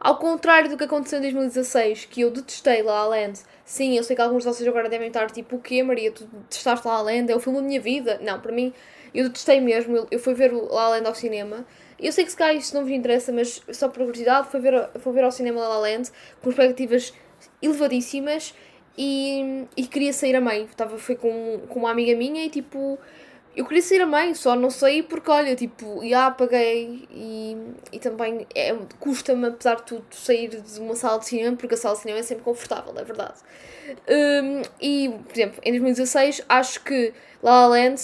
Ao 0.00 0.16
contrário 0.16 0.70
do 0.70 0.76
que 0.76 0.84
aconteceu 0.84 1.18
em 1.18 1.22
2016, 1.22 2.06
que 2.06 2.22
eu 2.22 2.30
detestei 2.30 2.82
La 2.82 3.04
La 3.04 3.08
Land. 3.08 3.40
Sim, 3.64 3.96
eu 3.96 4.02
sei 4.02 4.16
que 4.16 4.22
alguns 4.22 4.42
de 4.42 4.48
vocês 4.48 4.68
agora 4.68 4.88
devem 4.88 5.08
estar 5.08 5.30
tipo, 5.30 5.56
o 5.56 5.60
quê, 5.60 5.82
Maria? 5.82 6.10
Tu 6.10 6.24
detestaste 6.24 6.86
La 6.86 6.94
La 6.94 7.02
Land? 7.02 7.30
É 7.30 7.36
o 7.36 7.40
filme 7.40 7.60
da 7.60 7.64
minha 7.64 7.80
vida. 7.80 8.18
Não, 8.20 8.40
para 8.40 8.50
mim, 8.50 8.72
eu 9.14 9.28
detestei 9.28 9.60
mesmo. 9.60 9.96
Eu, 9.96 10.08
eu 10.10 10.18
fui 10.18 10.34
ver 10.34 10.52
La 10.52 10.74
La 10.74 10.88
Land 10.88 11.06
ao 11.06 11.14
cinema. 11.14 11.64
Eu 12.00 12.10
sei 12.10 12.24
que 12.24 12.32
se 12.32 12.36
calhar 12.36 12.56
isto 12.56 12.74
não 12.74 12.82
vos 12.82 12.90
interessa, 12.90 13.30
mas 13.30 13.62
só 13.70 13.86
por 13.86 13.98
curiosidade, 13.98 14.48
fui 14.48 14.58
ver, 14.58 14.90
fui 14.98 15.12
ver 15.12 15.22
ao 15.22 15.30
cinema 15.30 15.60
La 15.60 15.68
La 15.68 15.78
Land 15.78 16.10
com 16.40 16.50
expectativas 16.50 17.12
elevadíssimas 17.62 18.54
e, 18.98 19.64
e 19.76 19.86
queria 19.86 20.12
sair 20.12 20.36
a 20.36 20.40
meio. 20.40 20.64
Estava, 20.64 20.98
fui 20.98 21.14
com, 21.14 21.60
com 21.68 21.80
uma 21.80 21.90
amiga 21.90 22.16
minha 22.16 22.44
e 22.44 22.50
tipo 22.50 22.98
eu 23.54 23.66
queria 23.66 23.82
sair 23.82 24.00
a 24.00 24.06
mãe, 24.06 24.34
só 24.34 24.56
não 24.56 24.70
saí 24.70 25.02
porque, 25.02 25.30
olha, 25.30 25.54
tipo, 25.54 26.00
já 26.08 26.30
paguei 26.30 27.06
e, 27.10 27.56
e 27.92 27.98
também 27.98 28.46
é, 28.54 28.74
custa-me, 28.98 29.48
apesar 29.48 29.76
de 29.76 29.82
tudo, 29.82 30.04
sair 30.10 30.48
de 30.48 30.80
uma 30.80 30.96
sala 30.96 31.18
de 31.18 31.26
cinema, 31.26 31.56
porque 31.56 31.74
a 31.74 31.76
sala 31.76 31.94
de 31.94 32.00
cinema 32.00 32.20
é 32.20 32.22
sempre 32.22 32.44
confortável, 32.44 32.94
é 32.96 33.04
verdade. 33.04 33.34
Um, 34.08 34.62
e, 34.80 35.10
por 35.24 35.32
exemplo, 35.32 35.60
em 35.62 35.72
2016, 35.72 36.42
acho 36.48 36.82
que 36.82 37.12
La 37.42 37.66
La 37.66 37.76
Land 37.76 38.00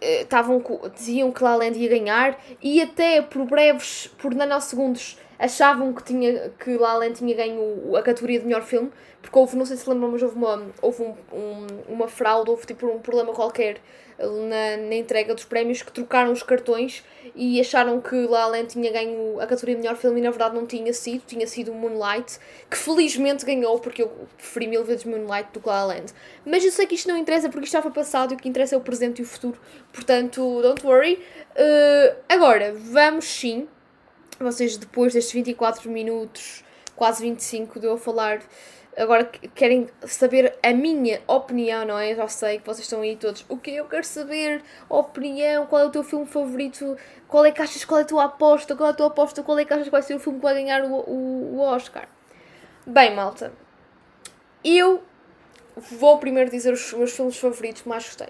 estavam 0.00 0.58
eh, 0.58 0.88
diziam 0.96 1.30
que 1.30 1.44
La 1.44 1.50
La 1.50 1.64
Land 1.64 1.78
ia 1.78 1.88
ganhar 1.88 2.42
e 2.60 2.82
até 2.82 3.22
por 3.22 3.44
breves, 3.46 4.10
por 4.18 4.34
nanosegundos, 4.34 5.16
achavam 5.42 5.92
que, 5.92 6.04
tinha, 6.04 6.50
que 6.50 6.76
La 6.78 6.94
La 6.94 7.10
tinha 7.10 7.34
ganho 7.34 7.96
a 7.96 8.02
categoria 8.02 8.38
de 8.38 8.46
melhor 8.46 8.62
filme, 8.62 8.92
porque 9.20 9.36
houve, 9.36 9.56
não 9.56 9.66
sei 9.66 9.76
se 9.76 9.88
lembram, 9.90 10.08
mas 10.08 10.22
houve 10.22 10.36
uma, 10.36 10.66
houve 10.80 11.02
um, 11.02 11.14
um, 11.32 11.66
uma 11.88 12.06
fraude, 12.06 12.48
houve 12.48 12.64
tipo 12.64 12.86
um 12.86 13.00
problema 13.00 13.32
qualquer 13.32 13.80
na, 14.18 14.76
na 14.76 14.94
entrega 14.94 15.34
dos 15.34 15.44
prémios 15.44 15.82
que 15.82 15.90
trocaram 15.90 16.30
os 16.30 16.44
cartões 16.44 17.02
e 17.34 17.60
acharam 17.60 18.00
que 18.00 18.14
La 18.26 18.46
La 18.46 18.62
tinha 18.64 18.92
ganho 18.92 19.40
a 19.40 19.46
categoria 19.46 19.74
de 19.74 19.82
melhor 19.82 19.96
filme 19.96 20.20
e 20.20 20.22
na 20.22 20.30
verdade 20.30 20.54
não 20.54 20.64
tinha 20.64 20.92
sido, 20.92 21.24
tinha 21.26 21.46
sido 21.46 21.72
Moonlight, 21.72 22.38
que 22.70 22.76
felizmente 22.76 23.44
ganhou 23.44 23.80
porque 23.80 24.02
eu 24.02 24.12
preferi 24.36 24.68
mil 24.68 24.84
vezes 24.84 25.04
Moonlight 25.04 25.50
do 25.52 25.60
que 25.60 25.68
La 25.68 25.84
La. 25.84 25.96
Mas 26.46 26.64
eu 26.64 26.70
sei 26.70 26.86
que 26.86 26.94
isto 26.94 27.08
não 27.08 27.16
interessa 27.16 27.48
porque 27.48 27.66
isto 27.66 27.82
foi 27.82 27.90
passado 27.90 28.32
e 28.32 28.34
o 28.34 28.38
que 28.38 28.48
interessa 28.48 28.76
é 28.76 28.78
o 28.78 28.80
presente 28.80 29.18
e 29.20 29.22
o 29.22 29.26
futuro, 29.26 29.58
portanto, 29.92 30.62
don't 30.62 30.86
worry. 30.86 31.14
Uh, 31.56 32.16
agora, 32.28 32.72
vamos 32.74 33.24
sim, 33.24 33.66
vocês 34.42 34.76
depois 34.76 35.12
destes 35.12 35.32
24 35.32 35.90
minutos 35.90 36.64
quase 36.96 37.22
25 37.22 37.80
de 37.80 37.86
eu 37.86 37.96
falar. 37.96 38.40
Agora 38.96 39.24
querem 39.54 39.88
saber 40.06 40.54
a 40.62 40.72
minha 40.72 41.22
opinião, 41.26 41.86
não 41.86 41.98
é? 41.98 42.14
Já 42.14 42.28
sei 42.28 42.58
que 42.58 42.66
vocês 42.66 42.80
estão 42.80 43.00
aí 43.00 43.16
todos. 43.16 43.44
O 43.48 43.56
que 43.56 43.70
eu 43.70 43.86
quero 43.86 44.04
saber? 44.04 44.62
Opinião, 44.88 45.66
qual 45.66 45.82
é 45.82 45.84
o 45.86 45.90
teu 45.90 46.04
filme 46.04 46.26
favorito? 46.26 46.96
Qual 47.26 47.44
é 47.44 47.50
que 47.50 47.62
achas? 47.62 47.84
Qual 47.84 47.98
é 47.98 48.02
a 48.02 48.06
tua 48.06 48.24
aposta? 48.24 48.76
Qual 48.76 48.88
é 48.88 48.92
a 48.92 48.94
tua 48.94 49.06
aposta? 49.06 49.42
Qual 49.42 49.58
é 49.58 49.64
que 49.64 49.72
achas 49.72 49.86
que 49.86 49.90
vai 49.90 50.02
ser 50.02 50.14
o 50.14 50.20
filme 50.20 50.38
que 50.38 50.44
vai 50.44 50.54
ganhar 50.54 50.84
o, 50.84 50.92
o, 50.92 51.56
o 51.56 51.60
Oscar? 51.60 52.06
Bem, 52.86 53.14
malta, 53.14 53.52
eu 54.62 55.02
vou 55.76 56.18
primeiro 56.18 56.50
dizer 56.50 56.72
os 56.72 56.92
meus 56.92 57.12
filmes 57.12 57.36
favoritos 57.38 57.82
que 57.82 57.88
mais 57.88 58.04
gostei. 58.04 58.28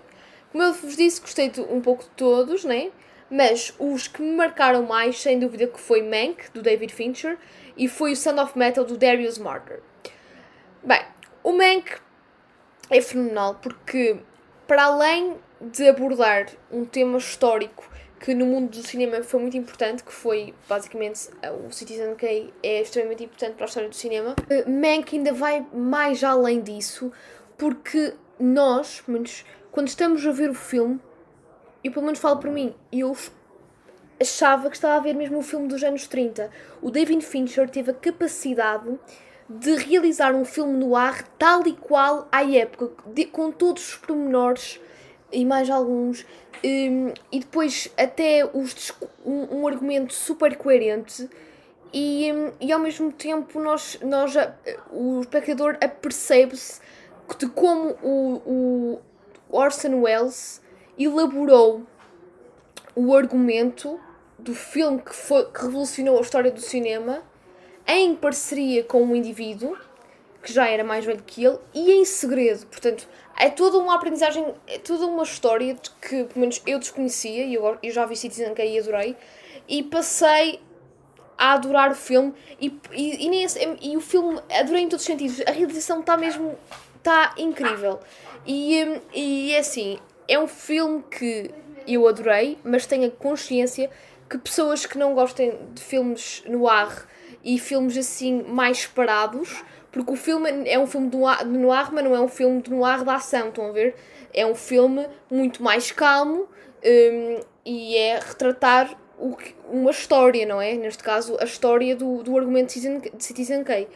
Como 0.52 0.62
eu 0.62 0.72
vos 0.72 0.96
disse, 0.96 1.20
gostei 1.20 1.48
de 1.48 1.60
um 1.60 1.80
pouco 1.80 2.04
de 2.04 2.10
todos, 2.10 2.64
né? 2.64 2.92
Mas 3.34 3.74
os 3.78 4.06
que 4.06 4.20
me 4.20 4.36
marcaram 4.36 4.82
mais, 4.82 5.18
sem 5.18 5.38
dúvida, 5.38 5.66
que 5.66 5.80
foi 5.80 6.02
Mank, 6.02 6.50
do 6.52 6.60
David 6.60 6.92
Fincher, 6.92 7.38
e 7.74 7.88
foi 7.88 8.12
o 8.12 8.16
Sound 8.16 8.38
of 8.38 8.58
Metal, 8.58 8.84
do 8.84 8.98
Darius 8.98 9.38
Marker. 9.38 9.80
Bem, 10.84 11.00
o 11.42 11.50
Mank 11.50 11.94
é 12.90 13.00
fenomenal 13.00 13.54
porque, 13.54 14.18
para 14.66 14.84
além 14.84 15.38
de 15.62 15.88
abordar 15.88 16.48
um 16.70 16.84
tema 16.84 17.16
histórico 17.16 17.90
que 18.20 18.34
no 18.34 18.44
mundo 18.44 18.68
do 18.68 18.86
cinema 18.86 19.22
foi 19.22 19.40
muito 19.40 19.56
importante, 19.56 20.04
que 20.04 20.12
foi 20.12 20.54
basicamente 20.68 21.30
o 21.66 21.72
Citizen 21.72 22.14
Kane 22.14 22.52
é 22.62 22.82
extremamente 22.82 23.24
importante 23.24 23.54
para 23.54 23.64
a 23.64 23.68
história 23.68 23.88
do 23.88 23.94
cinema, 23.96 24.36
eh, 24.50 24.68
Mank 24.68 25.16
ainda 25.16 25.32
vai 25.32 25.66
mais 25.72 26.22
além 26.22 26.60
disso 26.60 27.10
porque 27.56 28.12
nós, 28.38 29.02
quando 29.70 29.88
estamos 29.88 30.26
a 30.26 30.32
ver 30.32 30.50
o 30.50 30.54
filme, 30.54 31.00
eu 31.82 31.90
pelo 31.92 32.04
menos 32.04 32.20
falo 32.20 32.38
por 32.38 32.50
mim, 32.50 32.74
eu 32.90 33.16
achava 34.20 34.70
que 34.70 34.76
estava 34.76 34.94
a 34.94 35.00
ver 35.00 35.14
mesmo 35.14 35.38
o 35.38 35.42
filme 35.42 35.68
dos 35.68 35.82
anos 35.82 36.06
30. 36.06 36.50
O 36.80 36.90
David 36.90 37.24
Fincher 37.24 37.68
teve 37.68 37.90
a 37.90 37.94
capacidade 37.94 38.98
de 39.48 39.74
realizar 39.74 40.34
um 40.34 40.44
filme 40.44 40.78
no 40.78 40.96
ar 40.96 41.22
tal 41.38 41.66
e 41.66 41.72
qual 41.72 42.28
à 42.30 42.42
época, 42.44 42.90
de, 43.12 43.26
com 43.26 43.50
todos 43.50 43.88
os 43.88 43.96
pormenores 43.96 44.80
e 45.30 45.44
mais 45.44 45.68
alguns, 45.68 46.24
um, 46.64 47.12
e 47.30 47.40
depois 47.40 47.92
até 47.98 48.44
os, 48.44 48.92
um, 49.24 49.60
um 49.60 49.68
argumento 49.68 50.14
super 50.14 50.56
coerente. 50.56 51.28
E, 51.92 52.32
um, 52.32 52.52
e 52.60 52.72
ao 52.72 52.78
mesmo 52.78 53.12
tempo 53.12 53.60
nós, 53.60 53.98
nós 54.02 54.34
o 54.90 55.20
espectador 55.20 55.76
apercebe-se 55.82 56.80
de 57.38 57.48
como 57.48 57.90
o, 58.02 58.42
o 58.46 59.00
Orson 59.50 60.00
Welles 60.00 60.61
elaborou 60.98 61.82
o 62.94 63.14
argumento 63.14 63.98
do 64.38 64.54
filme 64.54 65.00
que, 65.00 65.14
foi, 65.14 65.44
que 65.46 65.62
revolucionou 65.62 66.18
a 66.18 66.20
história 66.20 66.50
do 66.50 66.60
cinema 66.60 67.22
em 67.86 68.14
parceria 68.14 68.84
com 68.84 69.02
um 69.02 69.16
indivíduo 69.16 69.76
que 70.42 70.52
já 70.52 70.66
era 70.66 70.82
mais 70.82 71.04
velho 71.04 71.22
que 71.24 71.44
ele 71.44 71.58
e 71.72 71.92
em 71.92 72.04
segredo. 72.04 72.66
Portanto, 72.66 73.08
é 73.38 73.48
toda 73.48 73.78
uma 73.78 73.94
aprendizagem, 73.94 74.44
é 74.66 74.78
toda 74.78 75.06
uma 75.06 75.22
história 75.22 75.76
que, 76.00 76.24
pelo 76.24 76.40
menos, 76.40 76.60
eu 76.66 76.78
desconhecia 76.78 77.44
e 77.44 77.54
eu, 77.54 77.78
eu 77.82 77.92
já 77.92 78.04
vi 78.04 78.16
Citizen 78.16 78.52
Kane 78.52 78.74
e 78.74 78.78
adorei. 78.80 79.16
E 79.68 79.82
passei 79.84 80.60
a 81.38 81.52
adorar 81.52 81.92
o 81.92 81.94
filme 81.94 82.34
e, 82.60 82.76
e, 82.92 83.28
e, 83.28 83.92
e 83.92 83.96
o 83.96 84.00
filme 84.00 84.40
adorei 84.50 84.82
em 84.82 84.88
todos 84.88 85.04
os 85.04 85.06
sentidos. 85.06 85.40
A 85.46 85.52
realização 85.52 86.00
está 86.00 86.16
mesmo 86.16 86.58
está 86.96 87.34
incrível. 87.36 88.00
E, 88.46 89.00
e 89.12 89.52
é 89.52 89.58
assim, 89.58 89.98
é 90.28 90.38
um 90.38 90.46
filme 90.46 91.02
que 91.10 91.50
eu 91.86 92.06
adorei, 92.06 92.58
mas 92.64 92.86
tenho 92.86 93.08
a 93.08 93.10
consciência 93.10 93.90
que 94.28 94.38
pessoas 94.38 94.86
que 94.86 94.96
não 94.96 95.14
gostem 95.14 95.58
de 95.74 95.82
filmes 95.82 96.42
no 96.46 96.68
ar 96.68 97.06
e 97.44 97.58
filmes 97.58 97.96
assim 97.98 98.42
mais 98.42 98.86
parados, 98.86 99.62
porque 99.90 100.12
o 100.12 100.16
filme 100.16 100.48
é 100.66 100.78
um 100.78 100.86
filme 100.86 101.08
de 101.10 101.16
noir, 101.16 101.92
mas 101.92 102.04
não 102.04 102.14
é 102.14 102.20
um 102.20 102.28
filme 102.28 102.62
de 102.62 102.70
noir 102.70 103.04
da 103.04 103.16
ação, 103.16 103.48
estão 103.48 103.66
a 103.66 103.72
ver? 103.72 103.94
É 104.32 104.46
um 104.46 104.54
filme 104.54 105.06
muito 105.30 105.62
mais 105.62 105.90
calmo 105.90 106.48
um, 106.84 107.40
e 107.64 107.96
é 107.96 108.18
retratar 108.18 108.96
o, 109.18 109.36
uma 109.70 109.90
história, 109.90 110.46
não 110.46 110.60
é? 110.60 110.74
Neste 110.74 111.02
caso, 111.02 111.36
a 111.38 111.44
história 111.44 111.94
do, 111.94 112.22
do 112.22 112.38
argumento 112.38 112.68
de 112.68 112.72
Citizen, 112.72 113.00
de 113.00 113.24
Citizen 113.24 113.64
Kane. 113.64 113.88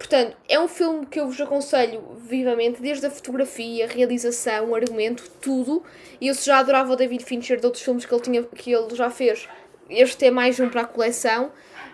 Portanto, 0.00 0.34
é 0.48 0.58
um 0.58 0.66
filme 0.66 1.04
que 1.04 1.20
eu 1.20 1.26
vos 1.26 1.38
aconselho 1.38 2.02
vivamente, 2.16 2.80
desde 2.80 3.04
a 3.04 3.10
fotografia, 3.10 3.84
a 3.84 3.86
realização, 3.86 4.70
o 4.70 4.74
argumento, 4.74 5.30
tudo. 5.42 5.84
E 6.18 6.28
eu 6.28 6.34
já 6.34 6.58
adorava 6.58 6.90
o 6.90 6.96
David 6.96 7.22
Fincher 7.22 7.60
de 7.60 7.66
outros 7.66 7.84
filmes 7.84 8.06
que 8.06 8.14
ele, 8.14 8.22
tinha, 8.22 8.42
que 8.42 8.72
ele 8.72 8.96
já 8.96 9.10
fez. 9.10 9.46
Este 9.90 10.24
é 10.24 10.30
mais 10.30 10.58
um 10.58 10.70
para 10.70 10.80
a 10.80 10.84
coleção. 10.86 11.52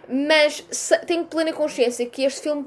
Mas 0.09 0.65
tenho 1.05 1.25
plena 1.25 1.53
consciência 1.53 2.07
que 2.07 2.23
este 2.23 2.43
filme, 2.43 2.65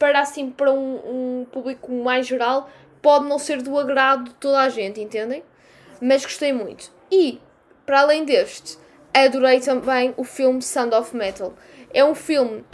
para 0.00 0.18
assim, 0.18 0.50
para 0.50 0.72
um, 0.72 0.96
um 1.40 1.44
público 1.44 1.92
mais 1.92 2.26
geral, 2.26 2.68
pode 3.00 3.26
não 3.26 3.38
ser 3.38 3.62
do 3.62 3.78
agrado 3.78 4.24
de 4.24 4.34
toda 4.34 4.58
a 4.58 4.68
gente, 4.68 5.00
entendem? 5.00 5.44
Mas 6.00 6.24
gostei 6.24 6.52
muito. 6.52 6.90
E, 7.08 7.40
para 7.86 8.00
além 8.00 8.24
deste, 8.24 8.76
adorei 9.14 9.60
também 9.60 10.12
o 10.16 10.24
filme 10.24 10.60
Sound 10.60 10.92
of 10.96 11.16
Metal. 11.16 11.54
É 11.94 12.04
um 12.04 12.16
filme 12.16 12.64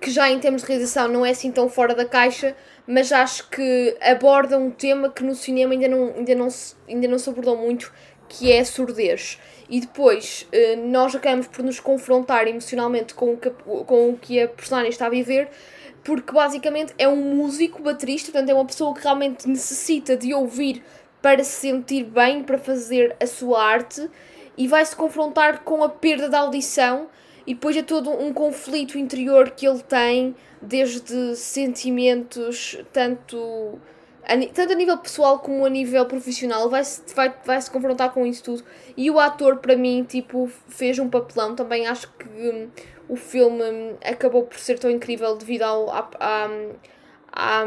que 0.00 0.10
já 0.10 0.30
em 0.30 0.38
termos 0.38 0.62
de 0.62 0.68
realização 0.68 1.08
não 1.08 1.24
é 1.24 1.30
assim 1.30 1.50
tão 1.50 1.68
fora 1.68 1.94
da 1.94 2.04
caixa, 2.04 2.56
mas 2.86 3.12
acho 3.12 3.48
que 3.48 3.96
aborda 4.00 4.58
um 4.58 4.70
tema 4.70 5.10
que 5.10 5.22
no 5.22 5.34
cinema 5.34 5.72
ainda 5.72 5.88
não, 5.88 6.14
ainda 6.16 6.34
não, 6.34 6.50
se, 6.50 6.74
ainda 6.88 7.08
não 7.08 7.18
se 7.18 7.28
abordou 7.28 7.56
muito, 7.56 7.92
que 8.28 8.52
é 8.52 8.60
a 8.60 8.64
surdez. 8.64 9.38
E 9.68 9.80
depois 9.80 10.46
eh, 10.52 10.76
nós 10.76 11.14
acabamos 11.14 11.46
por 11.46 11.64
nos 11.64 11.80
confrontar 11.80 12.46
emocionalmente 12.46 13.14
com 13.14 13.32
o 13.32 13.36
que, 13.36 13.50
com 13.50 14.10
o 14.10 14.18
que 14.18 14.40
a 14.40 14.48
personagem 14.48 14.90
está 14.90 15.06
a 15.06 15.10
viver, 15.10 15.48
porque 16.02 16.32
basicamente 16.32 16.92
é 16.98 17.08
um 17.08 17.34
músico 17.34 17.82
baterista, 17.82 18.30
portanto 18.30 18.50
é 18.50 18.54
uma 18.54 18.66
pessoa 18.66 18.94
que 18.94 19.02
realmente 19.02 19.48
necessita 19.48 20.16
de 20.16 20.34
ouvir 20.34 20.82
para 21.22 21.42
se 21.42 21.60
sentir 21.60 22.04
bem, 22.04 22.42
para 22.42 22.58
fazer 22.58 23.16
a 23.18 23.26
sua 23.26 23.64
arte, 23.64 24.10
e 24.56 24.68
vai 24.68 24.84
se 24.84 24.94
confrontar 24.94 25.64
com 25.64 25.82
a 25.82 25.88
perda 25.88 26.28
da 26.28 26.40
audição 26.40 27.08
e 27.46 27.54
depois 27.54 27.76
é 27.76 27.82
todo 27.82 28.10
um 28.10 28.32
conflito 28.32 28.98
interior 28.98 29.50
que 29.50 29.66
ele 29.66 29.82
tem, 29.82 30.34
desde 30.60 31.36
sentimentos, 31.36 32.78
tanto 32.92 33.78
a, 34.26 34.36
tanto 34.52 34.72
a 34.72 34.76
nível 34.76 34.96
pessoal 34.98 35.38
como 35.38 35.64
a 35.66 35.68
nível 35.68 36.04
profissional, 36.06 36.68
vai 36.70 36.82
-se, 36.82 37.02
vai, 37.14 37.34
vai 37.44 37.60
se 37.60 37.70
confrontar 37.70 38.12
com 38.12 38.24
isso 38.26 38.42
tudo. 38.42 38.64
E 38.96 39.10
o 39.10 39.18
ator, 39.20 39.58
para 39.58 39.76
mim, 39.76 40.02
tipo, 40.04 40.50
fez 40.68 40.98
um 40.98 41.08
papelão. 41.10 41.54
Também 41.54 41.86
acho 41.86 42.10
que 42.12 42.26
um, 42.28 42.70
o 43.08 43.16
filme 43.16 43.62
um, 43.62 43.96
acabou 44.02 44.44
por 44.44 44.58
ser 44.58 44.78
tão 44.78 44.90
incrível 44.90 45.36
devido 45.36 45.62
ao, 45.62 45.90
a, 45.90 46.08
a, 46.18 46.48
a, 47.32 47.64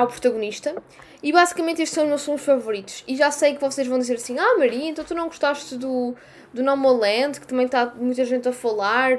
ao 0.00 0.06
protagonista. 0.06 0.74
E 1.22 1.32
basicamente 1.32 1.82
estes 1.82 1.94
são 1.94 2.04
os 2.04 2.08
meus 2.08 2.24
filmes 2.24 2.44
favoritos. 2.44 3.04
E 3.06 3.16
já 3.16 3.30
sei 3.30 3.54
que 3.54 3.60
vocês 3.60 3.86
vão 3.86 3.98
dizer 3.98 4.14
assim: 4.14 4.38
Ah, 4.38 4.56
Maria, 4.58 4.88
então 4.88 5.04
tu 5.04 5.14
não 5.14 5.26
gostaste 5.26 5.76
do 5.76 6.16
do 6.52 6.62
Nomoland, 6.62 7.40
que 7.40 7.46
também 7.46 7.66
está 7.66 7.86
muita 7.94 8.24
gente 8.24 8.48
a 8.48 8.52
falar. 8.52 9.12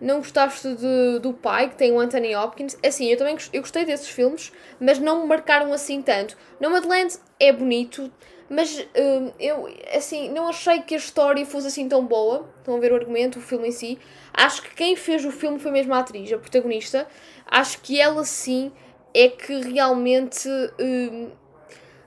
Não 0.00 0.18
gostaste 0.18 0.74
de, 0.74 1.18
do 1.20 1.32
pai, 1.32 1.68
que 1.68 1.76
tem 1.76 1.92
o 1.92 1.98
Anthony 2.00 2.34
Hopkins. 2.34 2.76
É 2.82 2.88
assim, 2.88 3.10
eu 3.10 3.16
também 3.16 3.36
eu 3.52 3.60
gostei 3.60 3.84
desses 3.84 4.08
filmes, 4.08 4.52
mas 4.80 4.98
não 4.98 5.22
me 5.22 5.28
marcaram 5.28 5.72
assim 5.72 6.00
tanto. 6.02 6.36
Nomadland 6.60 7.16
é 7.40 7.52
bonito, 7.52 8.10
mas 8.48 8.78
uh, 8.78 9.32
eu 9.38 9.68
assim, 9.92 10.30
não 10.30 10.48
achei 10.48 10.80
que 10.82 10.94
a 10.94 10.98
história 10.98 11.44
fosse 11.44 11.66
assim 11.66 11.88
tão 11.88 12.04
boa. 12.04 12.48
Estão 12.58 12.76
a 12.76 12.80
ver 12.80 12.92
o 12.92 12.96
argumento, 12.96 13.38
o 13.38 13.42
filme 13.42 13.68
em 13.68 13.72
si. 13.72 13.98
Acho 14.32 14.62
que 14.62 14.74
quem 14.74 14.96
fez 14.96 15.24
o 15.24 15.32
filme 15.32 15.58
foi 15.58 15.72
mesmo 15.72 15.94
a 15.94 15.98
atriz, 15.98 16.32
a 16.32 16.38
protagonista. 16.38 17.06
Acho 17.46 17.80
que 17.80 18.00
ela 18.00 18.24
sim 18.24 18.72
é 19.16 19.30
que 19.30 19.60
realmente 19.62 20.46
uh, 20.48 21.32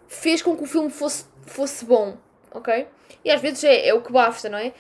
fez 0.07 0.43
com 0.43 0.55
que 0.55 0.63
o 0.63 0.67
filme 0.67 0.91
fosse, 0.91 1.25
fosse 1.47 1.83
bom, 1.83 2.15
ok? 2.51 2.87
E 3.25 3.31
às 3.31 3.41
vezes 3.41 3.63
é, 3.63 3.87
é 3.87 3.93
o 3.93 4.01
que 4.01 4.11
basta, 4.11 4.47
não 4.47 4.59
é? 4.59 4.71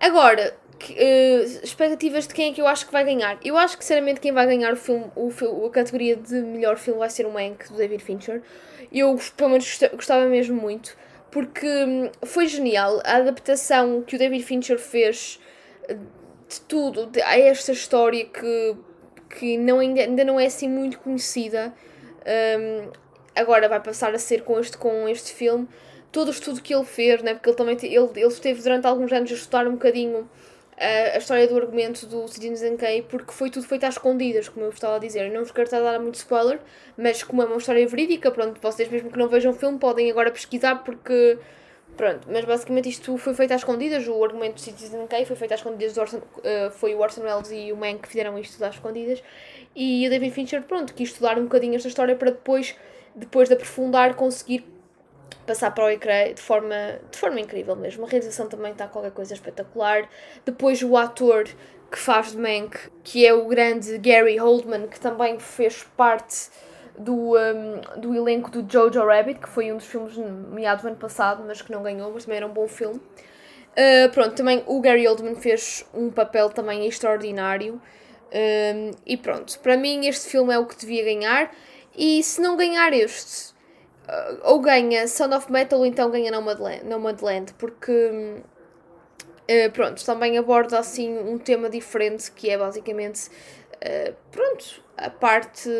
Agora, 0.00 0.56
que, 0.76 0.92
uh, 0.92 1.42
expectativas 1.62 2.26
de 2.26 2.34
quem 2.34 2.50
é 2.50 2.52
que 2.52 2.60
eu 2.60 2.66
acho 2.66 2.84
que 2.84 2.92
vai 2.92 3.04
ganhar. 3.04 3.38
Eu 3.44 3.56
acho 3.56 3.78
que, 3.78 3.84
sinceramente, 3.84 4.20
quem 4.20 4.32
vai 4.32 4.46
ganhar 4.46 4.72
o 4.72 4.76
filme, 4.76 5.06
o, 5.14 5.66
a 5.66 5.70
categoria 5.70 6.16
de 6.16 6.34
melhor 6.34 6.76
filme 6.76 6.98
vai 6.98 7.10
ser 7.10 7.26
o 7.26 7.30
Mank, 7.32 7.68
do 7.68 7.76
David 7.76 8.02
Fincher. 8.02 8.42
Eu, 8.92 9.16
pelo 9.36 9.50
menos, 9.50 9.78
gostava 9.92 10.26
mesmo 10.26 10.60
muito, 10.60 10.96
porque 11.30 11.66
hum, 11.66 12.10
foi 12.24 12.48
genial 12.48 13.00
a 13.04 13.16
adaptação 13.16 14.02
que 14.02 14.16
o 14.16 14.18
David 14.18 14.42
Fincher 14.44 14.78
fez 14.78 15.38
eh, 15.88 15.94
de 16.48 16.60
tudo, 16.62 17.06
de, 17.06 17.20
a 17.22 17.38
esta 17.38 17.70
história 17.72 18.24
que, 18.24 18.76
que 19.28 19.56
não, 19.58 19.78
ainda, 19.78 20.00
ainda 20.00 20.24
não 20.24 20.38
é 20.38 20.46
assim 20.46 20.68
muito 20.68 20.98
conhecida. 20.98 21.72
Um, 22.58 22.90
agora 23.34 23.68
vai 23.68 23.80
passar 23.80 24.14
a 24.14 24.18
ser 24.18 24.42
com 24.42 24.58
este, 24.58 24.76
com 24.76 25.08
este 25.08 25.32
filme 25.32 25.68
todo 26.10 26.28
o 26.28 26.30
estudo 26.30 26.60
que 26.60 26.74
ele 26.74 26.84
fez, 26.84 27.22
né? 27.22 27.34
porque 27.34 27.50
ele 27.50 27.56
também 27.56 27.76
ele, 27.82 27.96
ele 28.16 28.26
esteve 28.26 28.62
durante 28.62 28.86
alguns 28.86 29.12
anos 29.12 29.30
a 29.30 29.34
estudar 29.34 29.66
um 29.66 29.72
bocadinho 29.72 30.28
a, 30.76 31.14
a 31.14 31.18
história 31.18 31.46
do 31.46 31.56
argumento 31.56 32.06
do 32.06 32.26
Citizen 32.28 32.76
Kane, 32.76 33.02
porque 33.02 33.32
foi 33.32 33.50
tudo 33.50 33.66
feito 33.66 33.84
às 33.84 33.94
escondidas, 33.94 34.48
como 34.48 34.66
eu 34.66 34.70
estava 34.70 34.96
a 34.96 34.98
dizer. 34.98 35.30
Não 35.30 35.42
vos 35.42 35.50
quero 35.50 35.64
estar 35.64 35.78
a 35.78 35.92
dar 35.92 36.00
muito 36.00 36.14
spoiler, 36.14 36.58
mas 36.96 37.22
como 37.22 37.42
é 37.42 37.46
uma 37.46 37.56
história 37.56 37.86
verídica, 37.86 38.30
pronto, 38.30 38.60
vocês 38.60 38.88
mesmo 38.88 39.10
que 39.10 39.18
não 39.18 39.28
vejam 39.28 39.52
o 39.52 39.54
filme 39.54 39.78
podem 39.78 40.10
agora 40.10 40.30
pesquisar, 40.30 40.76
porque 40.76 41.38
Pronto, 41.98 42.28
mas 42.30 42.44
basicamente 42.44 42.88
isto 42.88 43.18
foi 43.18 43.34
feito 43.34 43.52
às 43.52 43.60
escondidas, 43.60 44.06
o 44.06 44.24
argumento 44.24 44.54
do 44.54 44.60
Citizen 44.60 45.04
Kane 45.08 45.26
foi 45.26 45.34
feito 45.34 45.52
às 45.52 45.58
escondidas, 45.58 45.98
Orson, 45.98 46.18
uh, 46.18 46.70
foi 46.70 46.94
o 46.94 47.00
Orson 47.00 47.22
Welles 47.22 47.50
e 47.50 47.72
o 47.72 47.76
Mank 47.76 48.02
que 48.02 48.08
fizeram 48.08 48.38
isto 48.38 48.64
às 48.64 48.76
escondidas, 48.76 49.20
e 49.74 50.06
o 50.06 50.10
David 50.10 50.32
Fincher, 50.32 50.62
pronto, 50.62 50.94
quis 50.94 51.08
estudar 51.08 51.36
um 51.36 51.42
bocadinho 51.42 51.74
esta 51.74 51.88
história 51.88 52.14
para 52.14 52.30
depois, 52.30 52.76
depois 53.16 53.48
de 53.48 53.54
aprofundar, 53.54 54.14
conseguir 54.14 54.64
passar 55.44 55.72
para 55.72 55.86
o 55.86 55.90
ecrã 55.90 56.32
de 56.32 56.40
forma, 56.40 57.00
de 57.10 57.18
forma 57.18 57.40
incrível 57.40 57.74
mesmo. 57.74 58.06
A 58.06 58.08
realização 58.08 58.46
também 58.48 58.70
está 58.70 58.86
qualquer 58.86 59.10
coisa 59.10 59.34
espetacular. 59.34 60.08
Depois 60.46 60.80
o 60.82 60.96
ator 60.96 61.48
que 61.90 61.98
faz 61.98 62.30
de 62.30 62.38
Mank, 62.38 62.78
que 63.02 63.26
é 63.26 63.34
o 63.34 63.46
grande 63.48 63.98
Gary 63.98 64.38
Oldman, 64.38 64.86
que 64.86 65.00
também 65.00 65.40
fez 65.40 65.82
parte 65.96 66.48
do, 66.98 67.36
um, 67.36 68.00
do 68.00 68.14
elenco 68.14 68.50
do 68.50 68.70
Jojo 68.70 69.04
Rabbit, 69.04 69.40
que 69.40 69.48
foi 69.48 69.72
um 69.72 69.76
dos 69.76 69.86
filmes 69.86 70.16
nomeados 70.16 70.84
ano 70.84 70.96
passado, 70.96 71.44
mas 71.46 71.62
que 71.62 71.70
não 71.70 71.82
ganhou, 71.82 72.12
mas 72.12 72.24
também 72.24 72.38
era 72.38 72.46
um 72.46 72.52
bom 72.52 72.66
filme. 72.66 73.00
Uh, 73.78 74.10
pronto, 74.12 74.34
também 74.34 74.64
o 74.66 74.80
Gary 74.80 75.06
Oldman 75.06 75.36
fez 75.36 75.86
um 75.94 76.10
papel 76.10 76.50
também 76.50 76.86
extraordinário. 76.86 77.80
Um, 78.30 78.90
e 79.06 79.16
pronto, 79.16 79.58
para 79.60 79.76
mim 79.76 80.06
este 80.06 80.28
filme 80.28 80.52
é 80.52 80.58
o 80.58 80.66
que 80.66 80.76
devia 80.76 81.04
ganhar. 81.04 81.54
E 81.96 82.22
se 82.22 82.40
não 82.40 82.56
ganhar 82.56 82.92
este, 82.92 83.52
uh, 84.08 84.40
ou 84.42 84.60
ganha 84.60 85.06
Sound 85.06 85.34
of 85.34 85.50
Metal, 85.52 85.78
ou 85.78 85.86
então 85.86 86.10
ganha 86.10 86.30
Nomadland, 86.30 86.84
Nomadland 86.84 87.54
porque 87.54 88.42
uh, 89.48 89.72
pronto, 89.72 90.04
também 90.04 90.36
aborda 90.36 90.78
assim 90.78 91.16
um 91.16 91.38
tema 91.38 91.70
diferente 91.70 92.30
que 92.32 92.50
é 92.50 92.58
basicamente 92.58 93.30
pronto, 94.32 94.82
a 94.96 95.08
parte 95.08 95.70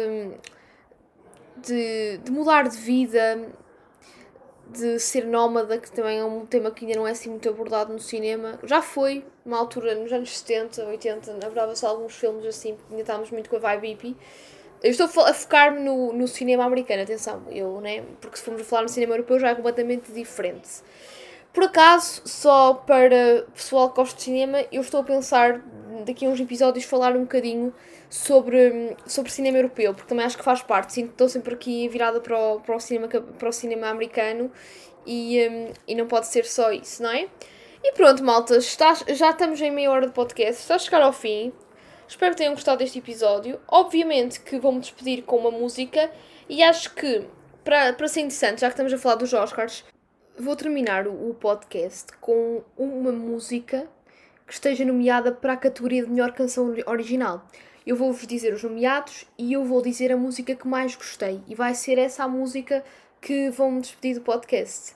de, 1.62 2.18
de 2.18 2.30
mudar 2.30 2.68
de 2.68 2.76
vida, 2.76 3.48
de 4.70 4.98
ser 4.98 5.24
nómada, 5.24 5.78
que 5.78 5.90
também 5.90 6.18
é 6.18 6.24
um 6.24 6.44
tema 6.44 6.70
que 6.70 6.84
ainda 6.84 6.98
não 6.98 7.08
é 7.08 7.12
assim 7.12 7.30
muito 7.30 7.48
abordado 7.48 7.92
no 7.92 7.98
cinema. 7.98 8.58
Já 8.64 8.82
foi, 8.82 9.24
uma 9.44 9.58
altura, 9.58 9.94
nos 9.94 10.12
anos 10.12 10.36
70, 10.38 10.84
80, 10.84 11.32
abordava-se 11.32 11.84
alguns 11.86 12.14
filmes 12.14 12.44
assim, 12.44 12.74
porque 12.74 12.92
ainda 12.92 13.02
estávamos 13.02 13.30
muito 13.30 13.48
com 13.48 13.56
a 13.56 13.58
vibe 13.58 13.88
hippie. 13.88 14.16
Eu 14.82 14.90
estou 14.90 15.06
a 15.06 15.34
focar-me 15.34 15.80
no, 15.80 16.12
no 16.12 16.28
cinema 16.28 16.64
americano, 16.64 17.02
atenção, 17.02 17.42
eu, 17.50 17.80
né? 17.80 18.04
Porque 18.20 18.36
se 18.36 18.44
formos 18.44 18.64
falar 18.66 18.82
no 18.82 18.88
cinema 18.88 19.14
europeu 19.14 19.40
já 19.40 19.50
é 19.50 19.54
completamente 19.54 20.12
diferente. 20.12 20.68
Por 21.52 21.64
acaso, 21.64 22.22
só 22.24 22.74
para 22.74 23.44
pessoal 23.52 23.90
que 23.90 23.96
gosta 23.96 24.16
de 24.16 24.22
cinema, 24.22 24.64
eu 24.70 24.80
estou 24.82 25.00
a 25.00 25.02
pensar 25.02 25.60
daqui 26.06 26.26
a 26.26 26.28
uns 26.28 26.38
episódios 26.38 26.84
falar 26.84 27.16
um 27.16 27.22
bocadinho 27.22 27.74
sobre, 28.10 28.96
sobre 29.06 29.30
cinema 29.30 29.58
europeu, 29.58 29.92
porque 29.94 30.08
também 30.08 30.24
acho 30.24 30.38
que 30.38 30.44
faz 30.44 30.62
parte. 30.62 30.92
Sinto 30.92 31.08
que 31.08 31.14
estou 31.14 31.28
sempre 31.28 31.54
aqui 31.54 31.88
virada 31.88 32.20
para 32.20 32.38
o, 32.38 32.60
para 32.60 32.76
o, 32.76 32.80
cinema, 32.80 33.08
para 33.08 33.48
o 33.48 33.52
cinema 33.52 33.88
americano 33.88 34.50
e, 35.06 35.46
um, 35.48 35.72
e 35.86 35.94
não 35.94 36.06
pode 36.06 36.26
ser 36.26 36.44
só 36.44 36.72
isso, 36.72 37.02
não 37.02 37.10
é? 37.10 37.28
E 37.82 37.92
pronto, 37.92 38.24
malta, 38.24 38.56
está, 38.56 38.94
já 38.94 39.30
estamos 39.30 39.60
em 39.60 39.70
meia 39.70 39.90
hora 39.90 40.06
de 40.06 40.12
podcast, 40.12 40.62
está 40.62 40.74
a 40.74 40.78
chegar 40.78 41.02
ao 41.02 41.12
fim. 41.12 41.52
Espero 42.08 42.32
que 42.32 42.38
tenham 42.38 42.54
gostado 42.54 42.78
deste 42.78 42.98
episódio. 42.98 43.60
Obviamente 43.68 44.40
que 44.40 44.58
vou-me 44.58 44.80
despedir 44.80 45.22
com 45.22 45.36
uma 45.36 45.50
música 45.50 46.10
e 46.48 46.62
acho 46.62 46.94
que, 46.94 47.24
para, 47.62 47.92
para 47.92 48.08
ser 48.08 48.20
interessante, 48.20 48.62
já 48.62 48.68
que 48.68 48.72
estamos 48.72 48.92
a 48.92 48.98
falar 48.98 49.16
dos 49.16 49.32
Oscars, 49.32 49.84
vou 50.38 50.56
terminar 50.56 51.06
o, 51.06 51.30
o 51.30 51.34
podcast 51.34 52.12
com 52.20 52.62
uma 52.76 53.12
música 53.12 53.86
que 54.46 54.54
esteja 54.54 54.84
nomeada 54.84 55.30
para 55.30 55.52
a 55.52 55.56
categoria 55.56 56.02
de 56.02 56.10
melhor 56.10 56.32
canção 56.32 56.74
original. 56.86 57.46
Eu 57.88 57.96
vou-vos 57.96 58.26
dizer 58.26 58.52
os 58.52 58.62
nomeados 58.62 59.24
e 59.38 59.54
eu 59.54 59.64
vou 59.64 59.80
dizer 59.80 60.12
a 60.12 60.16
música 60.18 60.54
que 60.54 60.68
mais 60.68 60.94
gostei. 60.94 61.40
E 61.48 61.54
vai 61.54 61.74
ser 61.74 61.96
essa 61.96 62.22
a 62.22 62.28
música 62.28 62.84
que 63.18 63.48
vão 63.48 63.70
me 63.70 63.80
despedir 63.80 64.16
do 64.16 64.20
podcast. 64.20 64.94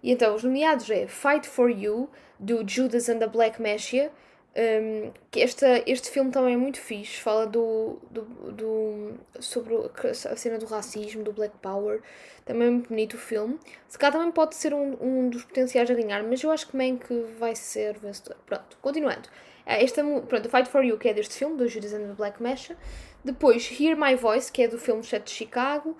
E 0.00 0.12
então, 0.12 0.36
os 0.36 0.44
nomeados 0.44 0.88
é 0.90 1.08
Fight 1.08 1.48
for 1.48 1.68
You, 1.68 2.08
do 2.38 2.62
Judas 2.64 3.08
and 3.08 3.18
the 3.18 3.26
Black 3.26 3.60
Messiah. 3.60 4.12
Um, 4.56 5.10
que 5.28 5.40
esta, 5.40 5.82
este 5.84 6.08
filme 6.08 6.30
também 6.30 6.54
é 6.54 6.56
muito 6.56 6.80
fixe, 6.80 7.20
fala 7.20 7.48
do, 7.48 7.98
do, 8.12 8.22
do, 8.52 9.14
sobre 9.40 9.74
a 9.74 10.36
cena 10.36 10.56
do 10.56 10.66
racismo, 10.66 11.24
do 11.24 11.32
Black 11.32 11.58
Power. 11.60 12.00
Também 12.44 12.68
é 12.68 12.70
muito 12.70 12.90
bonito 12.90 13.14
o 13.14 13.18
filme. 13.18 13.58
Se 13.88 13.98
cá 13.98 14.12
também 14.12 14.30
pode 14.30 14.54
ser 14.54 14.72
um, 14.72 14.96
um 15.00 15.28
dos 15.30 15.42
potenciais 15.42 15.90
a 15.90 15.94
ganhar, 15.94 16.22
mas 16.22 16.40
eu 16.44 16.52
acho 16.52 16.68
que 16.68 16.96
que 16.96 17.14
vai 17.40 17.56
ser 17.56 17.98
vencedor. 17.98 18.36
Pronto, 18.46 18.78
continuando. 18.80 19.28
É, 19.70 19.84
esta, 19.84 20.02
pronto, 20.02 20.48
Fight 20.48 20.68
for 20.68 20.82
You, 20.82 20.98
que 20.98 21.08
é 21.08 21.14
deste 21.14 21.36
filme, 21.36 21.56
do 21.56 21.68
Judas 21.68 21.94
and 21.94 22.08
the 22.08 22.14
Black 22.14 22.42
Mesa. 22.42 22.76
Depois, 23.24 23.70
Hear 23.80 23.96
My 23.96 24.16
Voice, 24.16 24.50
que 24.50 24.64
é 24.64 24.68
do 24.68 24.76
filme 24.76 25.04
Set 25.04 25.22
de 25.22 25.30
Chicago. 25.30 25.96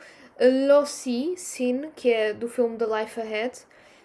Lossy 0.67 1.35
Sin, 1.37 1.91
que 1.95 2.13
é 2.13 2.35
do 2.35 2.49
filme 2.49 2.77
The 2.77 2.87
Life 2.87 3.21
Ahead. 3.21 3.61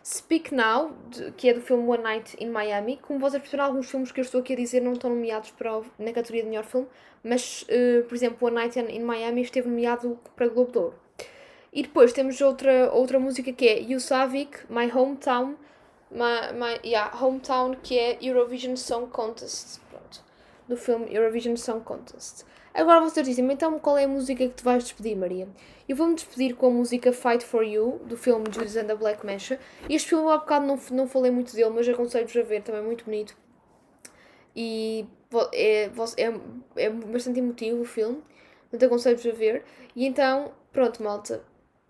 Speak 0.06 0.54
Now, 0.54 0.96
que 1.36 1.50
é 1.50 1.54
do 1.54 1.62
filme 1.62 1.84
One 1.88 2.04
Night 2.04 2.38
in 2.40 2.50
Miami. 2.52 3.00
Como 3.02 3.18
vocês 3.18 3.42
perceberam, 3.42 3.70
alguns 3.70 3.90
filmes 3.90 4.12
que 4.12 4.20
eu 4.20 4.24
estou 4.24 4.42
aqui 4.42 4.54
a 4.54 4.56
dizer 4.56 4.82
não 4.82 4.94
estão 4.94 5.10
nomeados 5.10 5.50
para 5.50 5.82
na 5.98 6.14
categoria 6.14 6.44
de 6.44 6.50
melhor 6.50 6.66
filme, 6.66 6.86
mas, 7.24 7.64
uh, 7.64 8.04
por 8.04 8.14
exemplo, 8.14 8.48
One 8.48 8.58
Night 8.58 8.78
in 8.78 9.00
Miami 9.00 9.42
esteve 9.42 9.68
nomeado 9.68 10.20
para 10.36 10.48
Globo 10.48 10.72
de 10.72 10.78
Ouro. 10.78 10.96
E 11.74 11.82
depois 11.82 12.14
temos 12.14 12.40
outra, 12.40 12.92
outra 12.94 13.18
música 13.18 13.52
que 13.52 13.68
é 13.68 13.80
Yusavik, 13.80 14.60
My 14.70 14.92
Hometown, 14.94 15.56
my, 16.16 16.58
my, 16.58 16.80
yeah, 16.84 17.12
Hometown, 17.22 17.76
que 17.84 18.00
é 18.00 18.18
Eurovision 18.22 18.76
Song 18.78 19.08
Contest, 19.12 19.82
pronto, 19.90 20.24
do 20.68 20.78
filme 20.78 21.14
Eurovision 21.14 21.58
Song 21.58 21.84
Contest. 21.84 22.46
Agora 22.74 23.02
vocês 23.02 23.26
dizem 23.26 23.50
então 23.52 23.78
qual 23.80 23.98
é 23.98 24.06
a 24.06 24.08
música 24.08 24.48
que 24.48 24.54
tu 24.54 24.64
vais 24.64 24.84
despedir, 24.84 25.16
Maria? 25.16 25.48
Eu 25.88 25.96
vou-me 25.96 26.16
despedir 26.16 26.56
com 26.56 26.68
a 26.68 26.70
música 26.70 27.14
Fight 27.14 27.46
For 27.46 27.64
You, 27.64 28.02
do 28.06 28.18
filme 28.18 28.46
Judas 28.52 28.76
and 28.76 28.88
the 28.88 28.96
Black 28.96 29.26
Mesa. 29.26 29.60
Este 29.90 30.10
filme, 30.10 30.30
há 30.30 30.38
bocado, 30.38 30.66
não, 30.66 30.80
não 30.92 31.08
falei 31.08 31.32
muito 31.32 31.54
dele, 31.54 31.70
mas 31.70 31.88
aconselho-vos 31.88 32.36
a 32.36 32.42
ver, 32.42 32.64
também 32.64 32.82
é 32.82 32.84
muito 32.84 33.06
bonito. 33.06 33.38
E 34.56 35.06
é, 35.54 35.90
é, 36.18 36.34
é 36.78 36.90
bastante 36.90 37.40
emotivo 37.40 37.82
o 37.82 37.86
filme, 37.86 38.22
portanto 38.70 38.86
aconselho-vos 38.86 39.28
a 39.28 39.32
ver. 39.32 39.64
E 39.96 40.06
então, 40.06 40.54
pronto, 40.72 41.04
malta, 41.04 41.44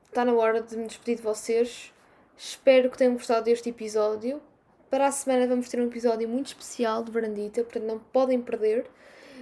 está 0.08 0.26
na 0.26 0.34
hora 0.34 0.62
de 0.62 0.76
me 0.78 0.88
despedir 0.88 1.18
de 1.18 1.22
vocês. 1.22 1.94
Espero 2.38 2.90
que 2.90 2.98
tenham 2.98 3.14
gostado 3.14 3.46
deste 3.46 3.70
episódio. 3.70 4.42
Para 4.90 5.08
a 5.08 5.12
semana 5.12 5.48
vamos 5.48 5.70
ter 5.70 5.80
um 5.80 5.88
episódio 5.88 6.28
muito 6.28 6.48
especial 6.48 7.02
de 7.02 7.10
Brandita, 7.10 7.64
portanto 7.64 7.86
não 7.86 7.98
podem 7.98 8.42
perder. 8.42 8.90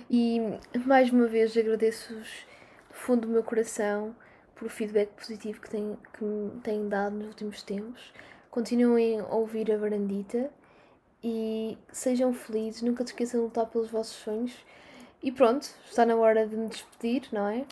E 0.10 0.40
mais 0.86 1.12
uma 1.12 1.26
vez 1.26 1.58
agradeço-vos 1.58 2.46
do 2.90 2.96
fundo 2.96 3.22
do 3.22 3.30
meu 3.30 3.44
coração 3.44 4.16
por 4.54 4.68
o 4.68 4.70
feedback 4.70 5.10
positivo 5.10 5.60
que, 5.60 5.70
têm, 5.72 5.98
que 6.14 6.24
me 6.24 6.62
têm 6.62 6.88
dado 6.88 7.16
nos 7.16 7.30
últimos 7.30 7.64
tempos. 7.64 8.14
Continuem 8.52 9.20
a 9.20 9.26
ouvir 9.26 9.72
a 9.72 9.78
Varandita 9.78 10.52
e 11.24 11.76
sejam 11.92 12.32
felizes, 12.32 12.84
nunca 12.84 13.04
se 13.04 13.12
esqueçam 13.12 13.40
de 13.40 13.46
lutar 13.48 13.66
pelos 13.66 13.90
vossos 13.90 14.16
sonhos. 14.18 14.54
E 15.22 15.32
pronto, 15.32 15.68
está 15.90 16.06
na 16.06 16.16
hora 16.16 16.46
de 16.46 16.56
me 16.56 16.68
despedir, 16.68 17.28
não 17.32 17.48
é? 17.48 17.66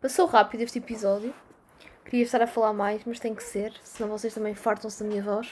Passou 0.00 0.26
rápido 0.26 0.60
este 0.60 0.78
episódio. 0.78 1.34
Queria 2.10 2.24
estar 2.24 2.42
a 2.42 2.46
falar 2.46 2.72
mais, 2.72 3.02
mas 3.06 3.20
tem 3.20 3.32
que 3.32 3.42
ser, 3.42 3.72
senão 3.84 4.10
vocês 4.10 4.34
também 4.34 4.52
fartam-se 4.52 5.00
da 5.00 5.08
minha 5.08 5.22
voz. 5.22 5.48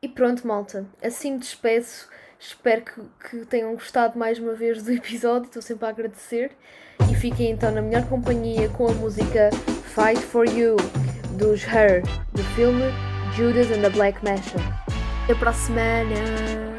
E 0.00 0.08
pronto, 0.08 0.46
malta. 0.46 0.86
Assim 1.02 1.32
me 1.32 1.38
despeço. 1.38 2.08
Espero 2.40 2.82
que, 2.82 3.28
que 3.28 3.44
tenham 3.44 3.74
gostado 3.74 4.18
mais 4.18 4.38
uma 4.38 4.54
vez 4.54 4.82
do 4.82 4.90
episódio. 4.90 5.48
Estou 5.48 5.60
sempre 5.60 5.84
a 5.84 5.90
agradecer. 5.90 6.52
E 7.10 7.14
fiquem 7.14 7.50
então 7.50 7.70
na 7.70 7.82
melhor 7.82 8.08
companhia 8.08 8.70
com 8.70 8.88
a 8.88 8.92
música 8.92 9.50
Fight 9.94 10.18
for 10.18 10.48
You 10.48 10.76
dos 11.36 11.62
Her, 11.62 12.02
do 12.32 12.42
filme 12.56 12.84
Judas 13.36 13.70
and 13.70 13.82
the 13.82 13.90
Black 13.90 14.24
Mesa. 14.24 14.56
Até 15.24 15.34
para 15.34 15.50
a 15.50 15.54
semana! 15.54 16.71